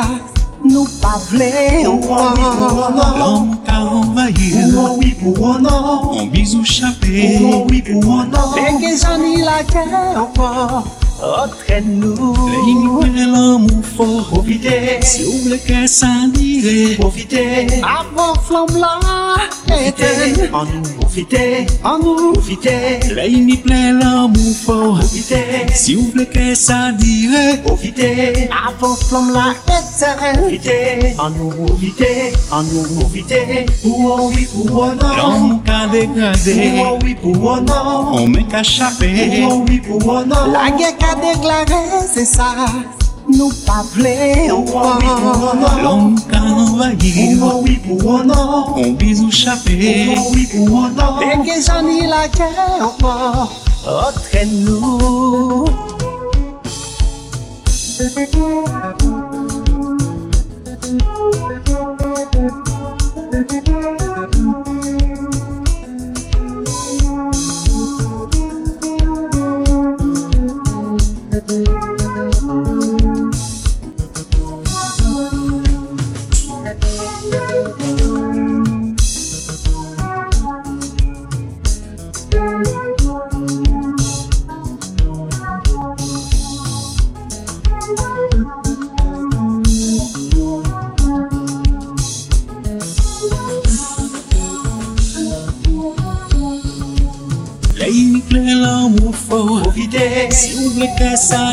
[0.65, 7.39] Nous pas v'lé, oh non L'homme qu'a envahi, Oh oui, oh non on bisou chapé.
[7.43, 8.23] Oh oui, non
[8.55, 10.83] ai la guerre encore.
[11.21, 12.35] Entraîne-nous.
[12.65, 16.95] L'aimer l'amour fort, Profitez, si vous voulez que ça dirait.
[16.95, 17.67] profitez.
[17.81, 18.99] Avant flamme là
[19.67, 22.71] Éteindre En nous, profitez En Profite, an nou profite.
[23.13, 25.41] Le yini plen l'amou fò Profite,
[25.77, 28.07] si ou vle ke sa dire Profite,
[28.49, 30.79] avon flom la etere Profite,
[31.21, 32.09] an nou profite.
[32.49, 33.43] An nou profite,
[33.83, 38.09] pou ou oui, pou ou nan L'amou ka degrade, pou ou oui, pou ou nan
[38.17, 42.25] On men ka chape, pou ou oui, pou ou nan La gen ka deglare, se
[42.25, 42.49] sa
[43.37, 44.15] nou pa vle
[44.51, 49.77] anpan Lom kan anvagir On bizou chapè
[51.19, 53.47] Peke jani la kè anpan
[53.83, 55.67] Otren nou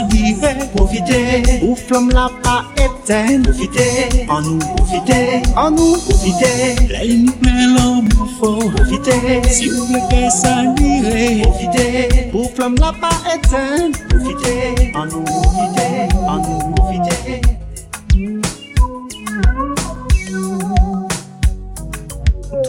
[0.09, 0.59] dirait.
[0.75, 7.75] profitez Ou flamme la pas éteinte Profitez, en nous, profitez En nous, profitez L'aimer plein
[7.77, 11.43] l'amour fort, Profitez, si vous voulez que ça dirait.
[11.43, 17.41] profitez Pour flamme la pas éteinte Profitez, en nous, profitez En nous, profitez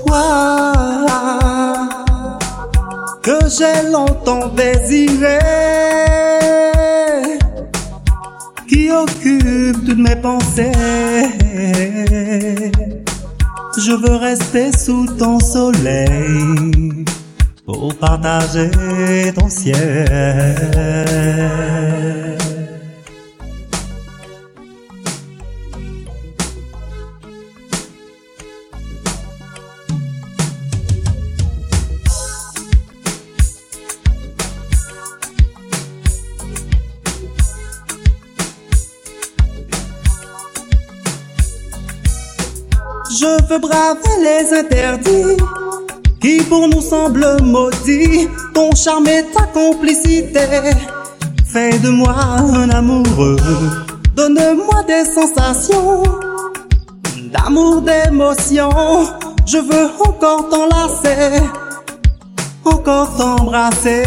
[0.05, 0.23] Toi
[3.23, 5.39] Que j'ai longtemps désiré
[8.91, 10.71] occupe toutes mes pensées
[13.77, 17.05] Je veux rester sous ton soleil
[17.65, 18.69] pour partager
[19.33, 19.77] ton ciel.
[43.51, 45.35] Je veux braver les interdits
[46.21, 48.29] qui pour nous semblent maudits.
[48.53, 50.39] Ton charme et ta complicité
[51.45, 53.35] fais de moi un amoureux.
[54.15, 56.03] Donne-moi des sensations
[57.33, 58.69] d'amour, d'émotion.
[59.45, 61.41] Je veux encore t'enlacer,
[62.63, 64.01] encore t'embrasser.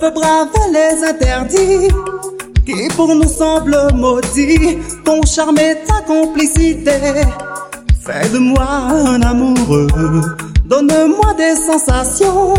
[0.00, 1.88] Veux braver les interdits
[2.64, 4.78] qui pour nous semblent maudits.
[5.04, 6.92] Ton charme et ta complicité.
[8.04, 8.66] Fais de moi
[9.06, 9.86] un amoureux.
[10.64, 12.54] Donne-moi des sensations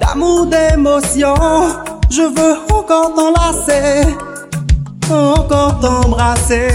[0.00, 1.34] d'amour, d'émotion.
[2.10, 4.06] Je veux encore t'enlacer,
[5.10, 6.68] encore t'embrasser.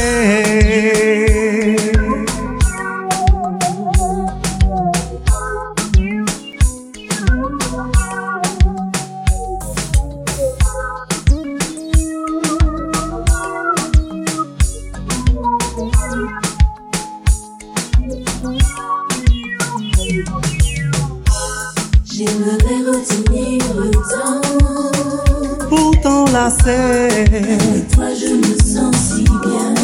[26.41, 29.75] Toi, je me sens si bien.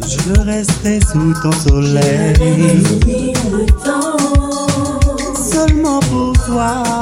[0.00, 2.78] je resterai sous ton soleil.
[2.78, 5.34] Retenir le temps.
[5.34, 6.99] Seulement pour toi.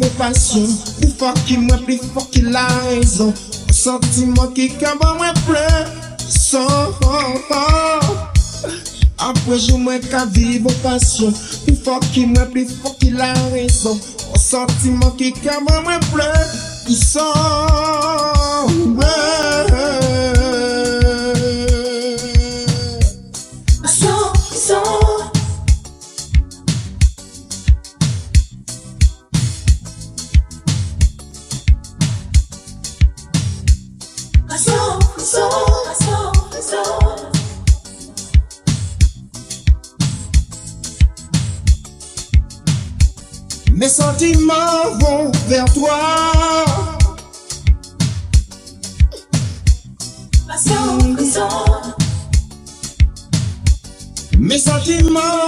[0.00, 3.32] nivou pasyon Pli fok ki mwen, pli fok ki la rezon
[3.68, 5.66] O sentimen ki kaba mwen ple
[6.28, 6.94] Son
[9.20, 11.34] Aprejou mwen ka vivou pasyon
[11.66, 14.00] Pli fok ki mwen, pli fok ki la rezon
[14.32, 16.30] O sentimen ki kaba mwen ple
[16.96, 19.39] Son Mwen
[45.50, 45.98] vers toi.
[54.38, 55.39] Mes sentiments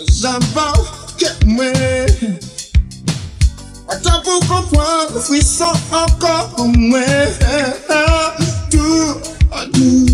[0.09, 1.25] j'avance que.
[3.89, 6.99] Attends pour comprendre, frisson encore moi.
[8.69, 9.15] Tout,
[9.73, 10.05] tout,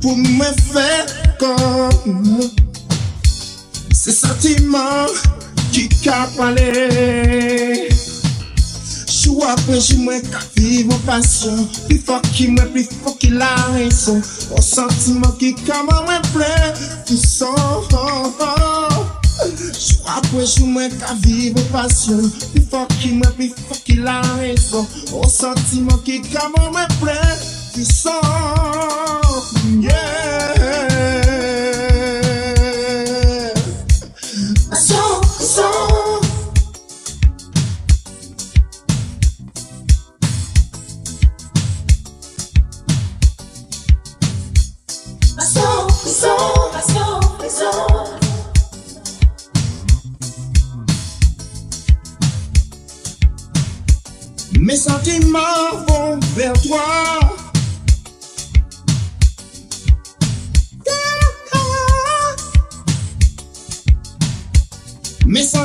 [0.00, 1.06] pour me faire
[1.38, 2.40] comme
[3.92, 5.06] ces sentiments
[5.72, 7.67] qui capalent.
[9.38, 13.50] Jou aprenji mwen ka viv ou fasyon Pi fok ki mwen, pi fok ki la
[13.76, 14.18] reson
[14.50, 16.48] Ou sentimen ki kaman mwen ple
[17.06, 17.54] Fison
[17.86, 18.34] Jou
[20.16, 22.26] aprenji mwen ka viv ou fasyon
[22.56, 24.82] Pi fok ki mwen, pi fok ki la reson
[25.12, 27.18] Ou sentimen ki kaman mwen ple
[27.76, 28.26] Fison
[29.78, 30.47] Yeah.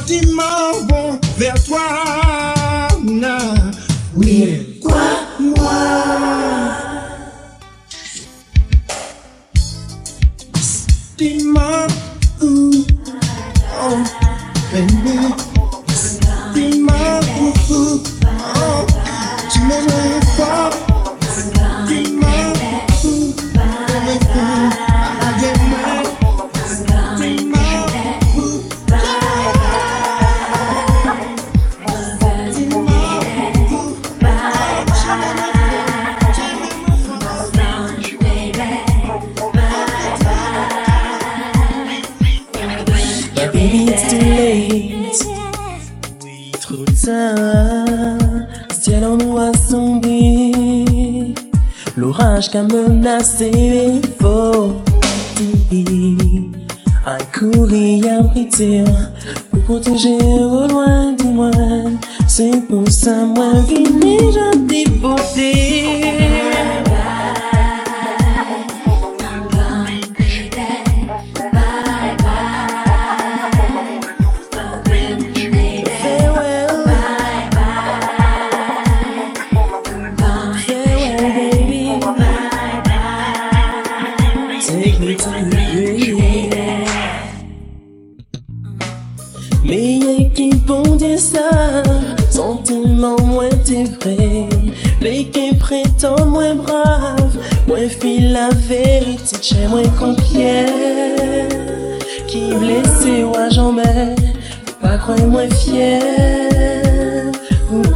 [0.05, 1.79] sentiments vont vers toi.
[3.03, 3.37] Na.
[4.15, 4.72] Oui.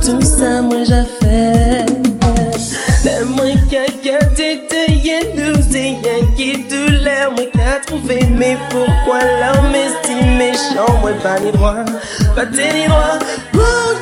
[0.07, 1.85] tout ça moi j'ai fait
[3.03, 8.57] La moi qui a gardé de nous Y'a qui douleur moi qui a trouvé Mais
[8.69, 10.99] pourquoi l'homme estime méchant?
[11.01, 11.83] Moi pas les droits,
[12.35, 13.19] pas tes droits.
[13.51, 13.93] Pour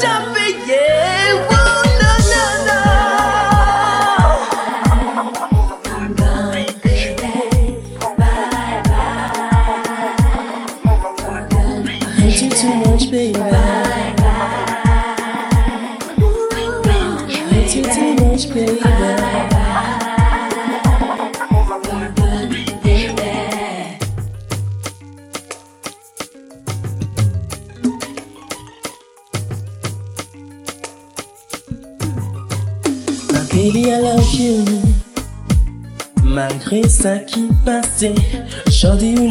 [37.96, 39.25] Shorty,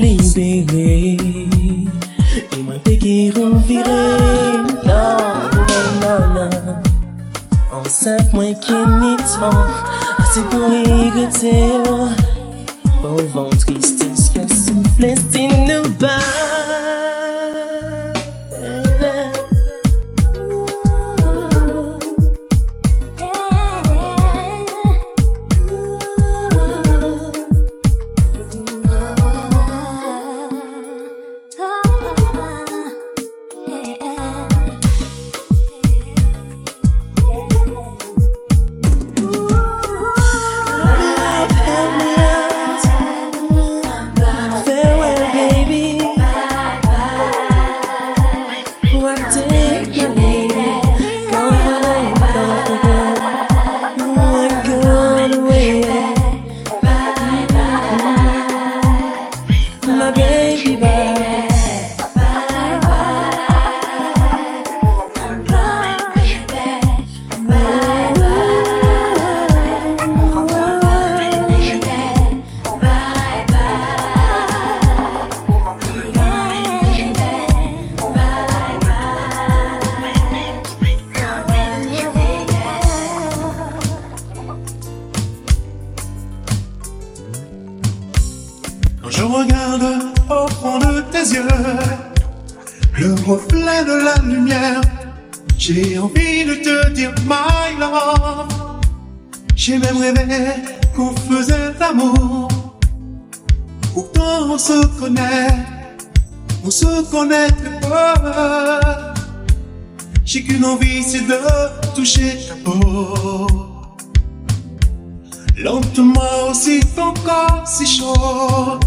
[115.65, 118.79] Lentement aussi ton corps si chaud,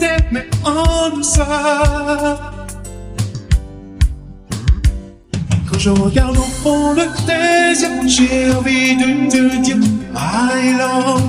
[0.00, 1.46] tes mains en douceur.
[5.70, 9.76] Quand je regarde au fond de tes yeux, j'ai envie de te dire
[10.16, 11.22] I love.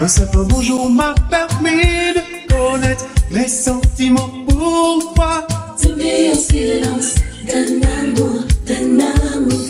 [0.00, 5.46] Un simple bonjour m'a permis de connaître mes sentiments pour toi.
[5.76, 8.98] S'aimer en silence, d'un amour, d'un
[9.34, 9.69] amour.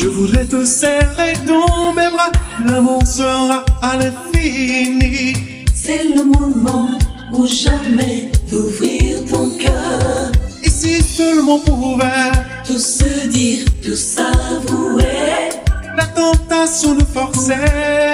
[0.00, 2.30] Je voudrais te serrer dans mes bras,
[2.64, 5.32] l'amour sera à l'infini.
[5.74, 6.90] C'est le moment
[7.32, 10.30] ou jamais d'ouvrir ton cœur.
[10.62, 12.30] Et si seulement pouvait
[12.64, 15.48] Tout se dire, tout s'avouer.
[15.96, 17.56] la tentation de forcer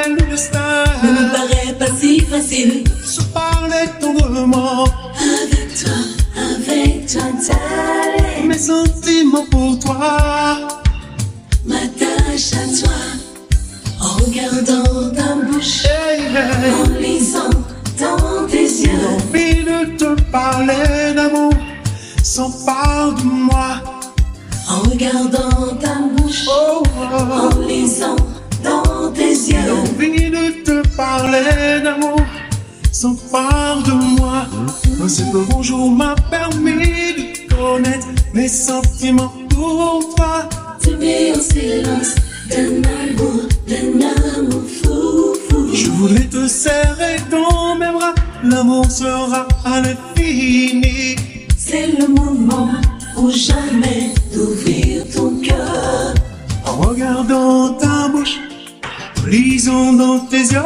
[0.09, 2.85] le destin, Ne me paraît pas si facile.
[3.05, 5.93] se parler tendrement, Avec toi,
[6.51, 8.48] avec toi, darling.
[8.48, 10.81] mes sentiments pour toi.
[12.35, 12.90] À toi.
[14.01, 15.86] En regardant ta bouche.
[15.86, 17.48] En lisant
[17.97, 18.90] dans tes yeux.
[19.06, 21.52] envie de te parler d'amour,
[22.24, 23.77] s'empare de moi.
[24.69, 26.47] En regardant ta bouche.
[26.48, 27.55] Oh, oh.
[27.55, 28.16] En lisant
[28.65, 29.70] dans tes yeux.
[29.70, 32.20] envie de te parler d'amour,
[32.90, 34.47] s'empare de moi.
[35.01, 40.48] Un simple bonjour m'a permis de connaître mes sentiments pour toi.
[45.73, 51.16] Je voudrais te serrer dans mes bras, l'amour sera à l'infini.
[51.56, 52.70] C'est le moment
[53.16, 56.15] ou jamais d'ouvrir ton cœur.
[56.66, 58.39] En regardant ta bouche,
[59.27, 60.61] lisant dans tes yeux,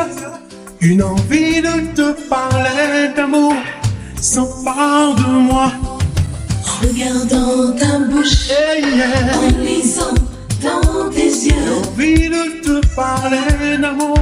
[0.81, 3.55] une envie de te parler d'amour
[4.21, 5.73] s'empare de moi.
[6.81, 8.49] En regardant ta bouche.
[8.49, 9.37] Yeah.
[9.37, 10.15] En lisant
[10.63, 11.55] dans tes yeux.
[11.87, 14.19] Envie de te parler d'amour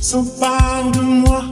[0.00, 1.44] s'empare de moi.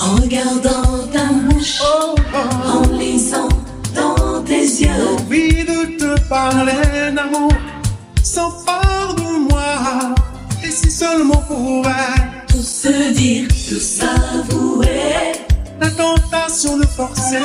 [0.00, 1.80] En regardant ta bouche.
[1.82, 2.78] Oh, oh.
[2.78, 3.48] En lisant
[3.94, 4.90] dans tes yeux.
[5.16, 7.52] Envie de te parler d'amour
[8.22, 10.14] s'empare de moi.
[10.64, 11.90] Et si seulement pouvait
[12.48, 15.45] Tout se dire, tout s'avouer.
[15.80, 17.40] La tentation de forcer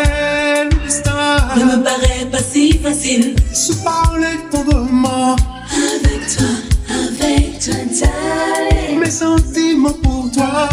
[0.70, 1.38] le destin.
[1.58, 3.36] Ne me paraît pas si facile.
[3.54, 6.48] se parler tendrement, Avec toi,
[6.90, 9.00] avec toi, darling.
[9.00, 10.70] mes sentiments pour toi.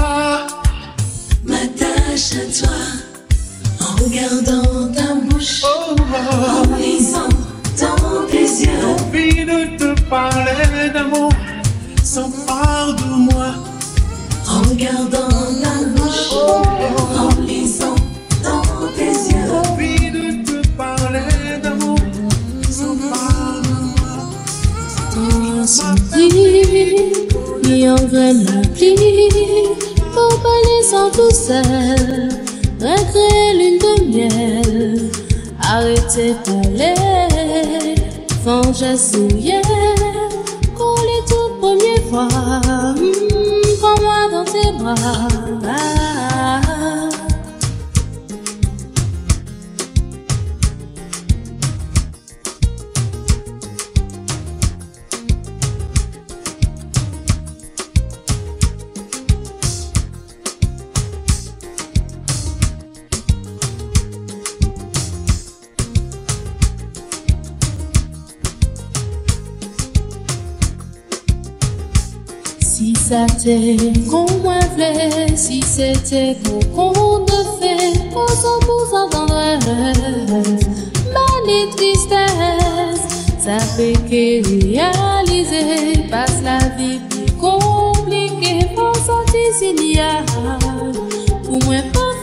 [1.44, 2.76] M'attache à toi.
[3.80, 5.62] En regardant ta bouche.
[5.64, 6.72] Oh, oh.
[6.72, 7.28] En lisant
[7.80, 8.70] dans tes yeux.
[8.86, 11.30] envie de te parler d'amour
[12.02, 13.55] s'empare de moi.
[14.48, 15.48] En regardant
[26.19, 26.97] Incendie,
[27.62, 29.28] ni en graine la pluie,
[30.12, 32.28] pour parler sans tout seul,
[32.81, 35.11] recréer lune de miel,
[36.45, 36.95] parler,
[38.45, 39.62] venger souillé,
[40.77, 42.28] qu'on les toutes premières fois,
[42.66, 43.12] hum,
[43.81, 46.07] prends-moi dans tes bras.
[73.39, 73.77] C'était
[74.10, 74.27] qu'on
[75.36, 76.36] si c'était
[76.74, 79.65] qu'on qu'on de fait, pour son pour tendresse,
[81.15, 83.06] mal et tristesse,
[83.39, 84.43] ça fait que
[84.74, 90.24] réaliser, passe la vie plus compliquée, pour sortir s'il y a,
[91.44, 92.18] pour moins pas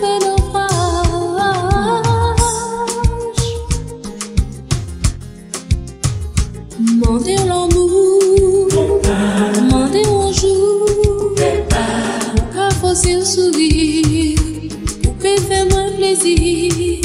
[16.16, 17.02] plaisir.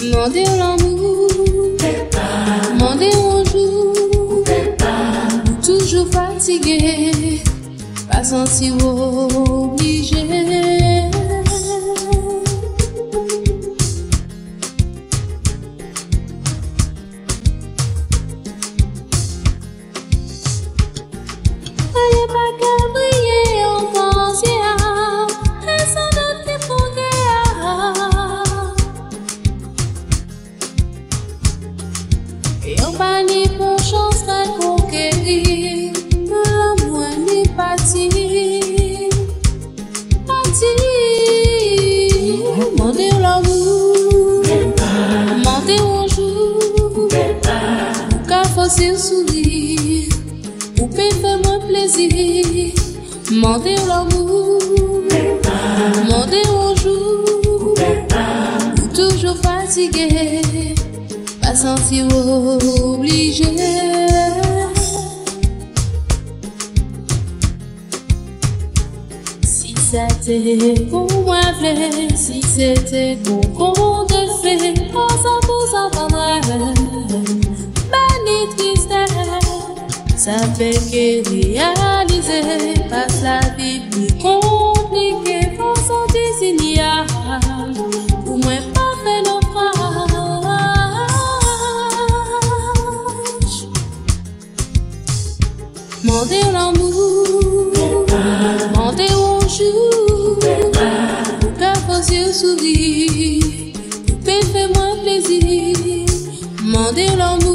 [0.00, 1.28] Demander l'amour,
[2.72, 4.44] demander un jour,
[5.62, 7.42] toujours fatigué,
[8.10, 10.77] pas sentir obligé.
[70.68, 71.40] C'était pour moi,
[72.14, 74.14] si c'était pour qu'on te
[74.94, 75.08] oh.
[80.16, 87.06] Ça fait que réaliser, passe la vie plus compliquée, faut sentir signal,
[88.26, 89.68] pour moi pas fait naufrage.
[96.04, 97.72] Mentir l'amour,
[98.06, 99.87] qu'à
[104.24, 105.74] paix fait moins plaisir,
[106.64, 107.47] mentir l'amour,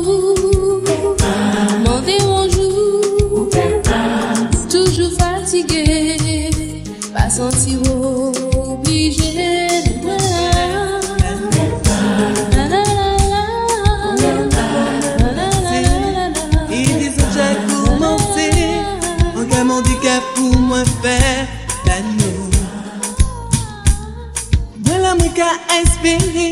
[26.04, 26.50] pere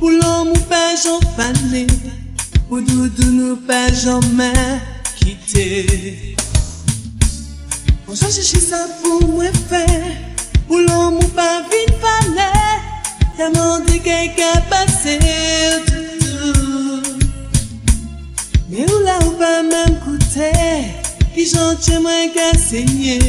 [0.00, 1.84] Pou l'om ou pa jan fane
[2.68, 4.80] Pou doudou nou pa jan man
[5.18, 5.66] kite
[8.06, 9.84] Pou jan chichi sa pou mwen fe
[10.66, 12.48] Pou l'om ou pa vin pale
[13.38, 15.18] Yaman de kay ka pase
[18.72, 20.50] Me ou la ou pa mwen koute
[21.36, 23.20] Ki jan che mwen ka seye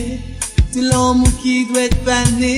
[0.72, 2.58] Ti l'om ou ki dwe fane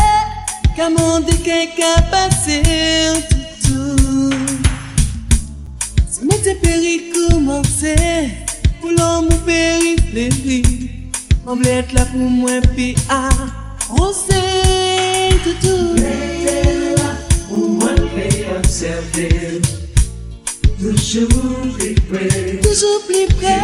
[0.75, 2.61] Qu'à mon déquin qu'à passer
[3.61, 4.31] tout
[6.09, 8.29] Si t'es péri commencer
[8.79, 10.63] Pour l'homme péri fléri
[11.45, 13.29] On voulait être là pour moi puis à
[13.89, 14.31] rosser
[15.43, 15.95] tout tout
[17.49, 19.61] Pour moi, t'es observé.
[20.79, 21.27] Toujours
[21.77, 22.59] plus près.
[22.61, 23.61] Toujours plus près.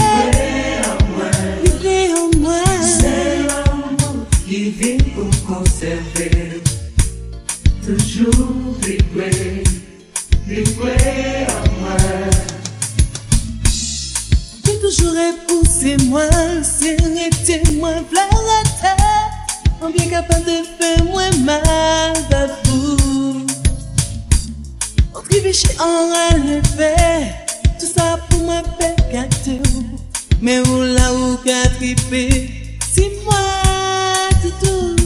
[1.63, 6.61] Plus près en moi C'est l'amour qui vit pour conserver.
[7.87, 8.97] Toujours plus
[10.77, 11.95] près à moi.
[14.65, 16.23] J'ai toujours repoussé moi,
[16.63, 18.99] s'arrêter moi, plein la tête.
[19.81, 21.63] On bien capable de faire moins mal
[22.33, 23.45] à vous.
[25.15, 26.93] On trébuché en relevé,
[27.79, 29.61] tout ça pour moi fait gâteau.
[30.41, 32.49] Mais où là où qu'a trippé,
[32.93, 33.39] c'est moi
[34.41, 34.96] tout tout.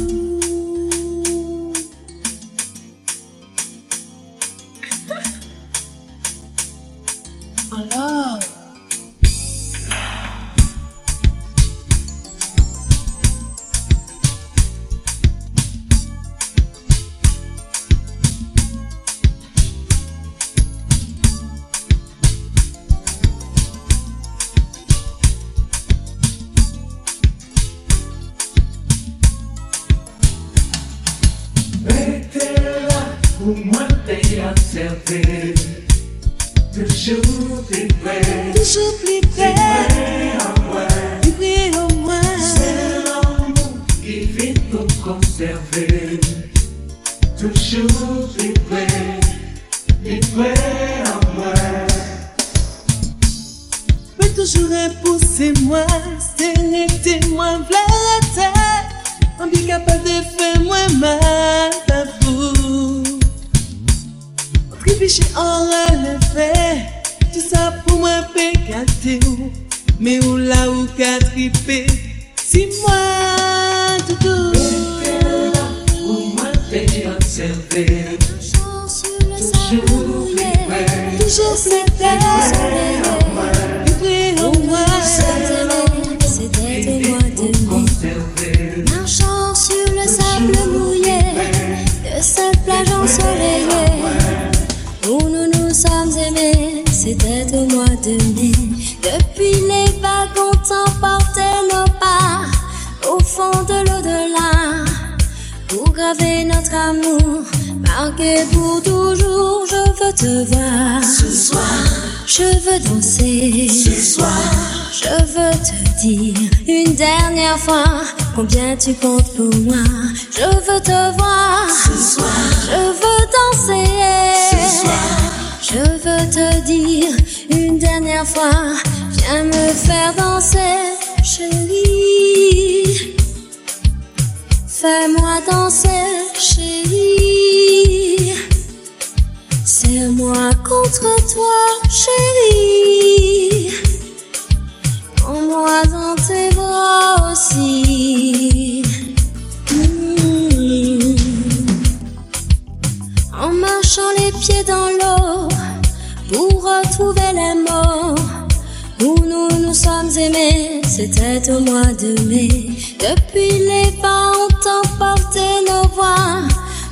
[160.87, 162.69] c'était au mois de mai.
[162.99, 166.41] Depuis les vents ont emporté nos voix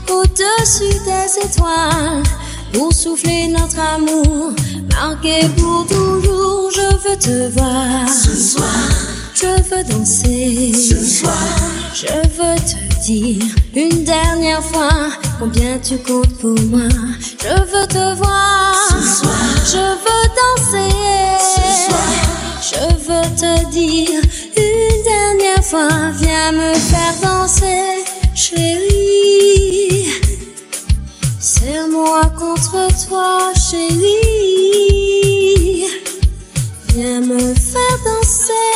[0.09, 2.23] au-dessus des étoiles
[2.73, 4.53] pour souffler notre amour,
[4.91, 6.71] marqué pour toujours.
[6.73, 8.89] Je veux te voir ce soir.
[9.35, 11.33] Je veux danser ce soir.
[11.93, 13.43] Je veux te dire
[13.75, 16.89] une dernière fois combien tu comptes pour moi.
[17.41, 19.35] Je veux te voir ce soir.
[19.65, 20.95] Je veux danser
[21.39, 22.28] ce soir.
[22.71, 24.21] Je veux te dire
[24.55, 28.05] une dernière fois, viens me faire danser,
[28.35, 30.05] chérie.
[31.39, 33.97] C'est moi contre toi, chérie.
[36.93, 38.68] Viens me faire danser.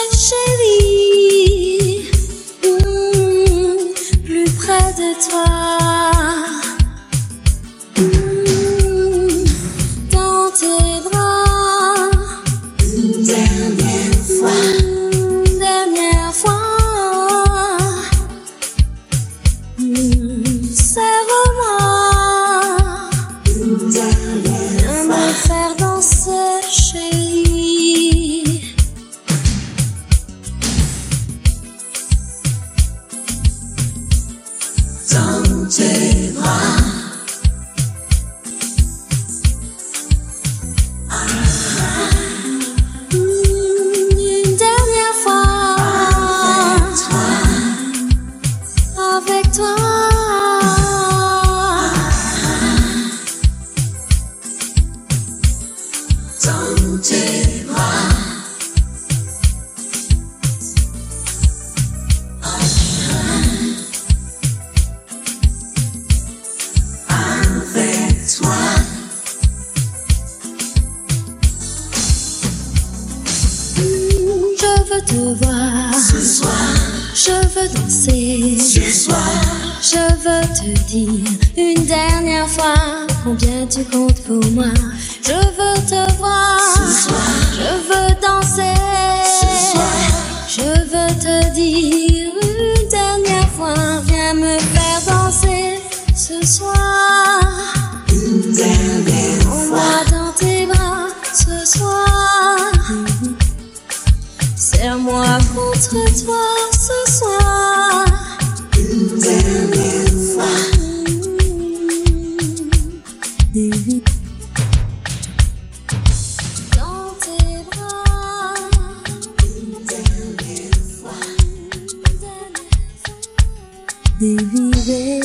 [124.24, 125.20] Délivré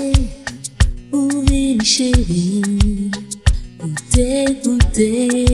[1.13, 3.13] pour une chérie,
[3.79, 5.45] pour t'écouter,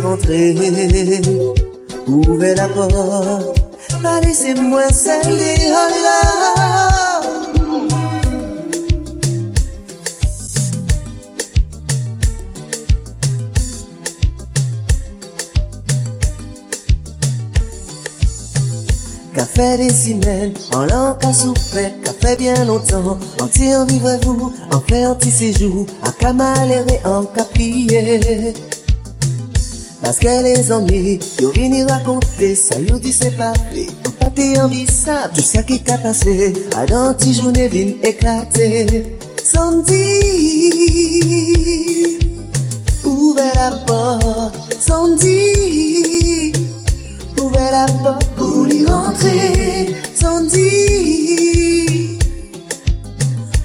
[0.00, 0.54] rentrer,
[2.06, 3.58] ouvrez la porte,
[4.24, 6.38] laissez-moi salir, oh là.
[19.54, 25.02] Fait des semaines, en l'an souffert, fait bien longtemps, en tire vivre vous, en fait
[25.02, 27.24] un petit séjour, à camaléré en.
[30.08, 33.82] Paske les anmi, yo vini rakonte, sa yo di se pa fe.
[34.08, 39.02] An pa te anvi sa, tout sa ki ka pase, adan ti jounen vin eklate.
[39.44, 40.00] Sondi,
[43.04, 44.48] ouve la por,
[44.80, 45.36] sondi,
[47.36, 49.92] ouve la por pou li rentre.
[50.16, 50.70] Sondi,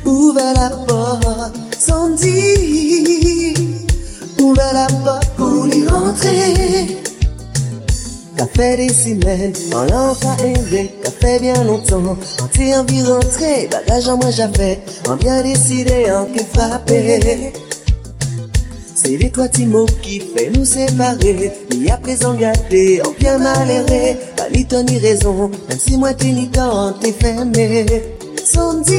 [0.03, 3.73] ouve la por, sondi.
[4.44, 6.98] Ouvrez la porte pour y rentrer.
[8.36, 13.03] Qu'a fait des semaines, en l'an qu'a aimé, qu'a fait bien longtemps, en t'y envie
[13.03, 17.53] rentrer, bagage en moi j'ai fait, en bien décidé, en qui frappé.
[18.95, 19.68] C'est les trois petits
[20.02, 21.52] qui fait nous séparer.
[21.72, 24.18] Et à présent gâté, en bien malheureux.
[24.36, 27.86] Pas ni ton ni raison, même si moi t'es ni temps, t'es fermé.
[28.44, 28.94] Sans dire,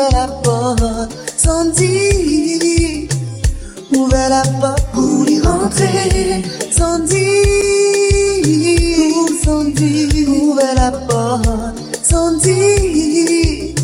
[0.00, 3.08] ouvert la porte, sans dire,
[4.28, 6.42] la porte pour y rentrer.
[6.70, 7.16] Sans dire,
[9.44, 9.64] sans
[10.76, 13.74] la porte, sans dire,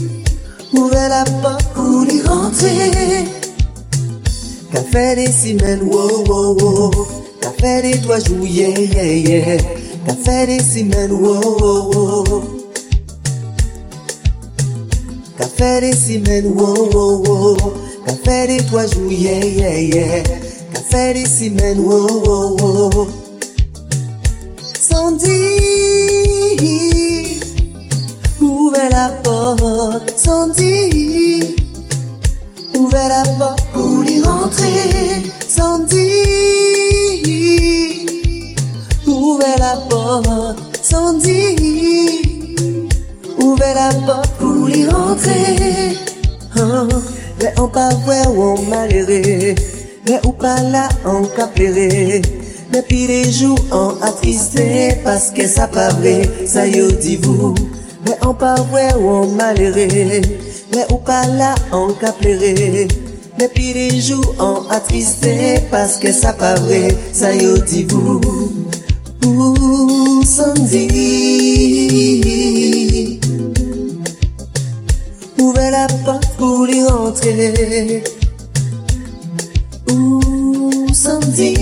[0.72, 3.24] ouvert la porte pour y rentrer.
[4.92, 6.90] Fait des semaines, wow, wow, wow.
[7.60, 9.58] Fait des trois jours, yeah, yeah, yeah.
[10.24, 12.55] Fait des semaines, wow, wow, wow.
[15.56, 17.56] Fait des semaines, wow, wow, wow.
[18.24, 20.22] Fait des trois jours, yeah, yeah, yeah.
[20.90, 23.08] Fait des semaines, wow, wow, wow.
[24.78, 25.30] Sans dire,
[28.40, 31.44] ouvert la porte, sans dire.
[32.78, 35.96] Ouvert la porte pour y rentrer sans dire.
[39.06, 41.56] Ouvert la porte sans dire.
[43.38, 44.35] Ouvert la porte
[44.66, 45.36] pou li rentre.
[46.58, 46.88] Ah,
[47.36, 49.54] Mè an pa vwe ou an malere
[50.06, 52.20] Mè ou pa la an ka plere
[52.72, 54.64] Mè pi de jou an atriste
[55.04, 56.14] Paske sa pa vre,
[56.48, 57.52] sa yo di vou
[58.06, 60.22] Mè an pa vwe ou an malere
[60.72, 62.88] Mè ou pa la an ka plere
[63.36, 68.16] Mè pi de jou an atriste Paske sa pa vre, sa yo di vou
[69.26, 70.86] Ou san di
[75.46, 78.02] J'ouvrais la porte pour y rentrer.
[79.88, 81.54] Où Sandy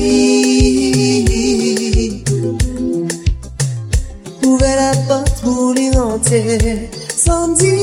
[4.59, 6.89] la porte pour y rentrer.
[7.15, 7.77] Sandy,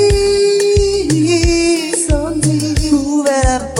[2.09, 3.70] Sandy, ouvrais la porte.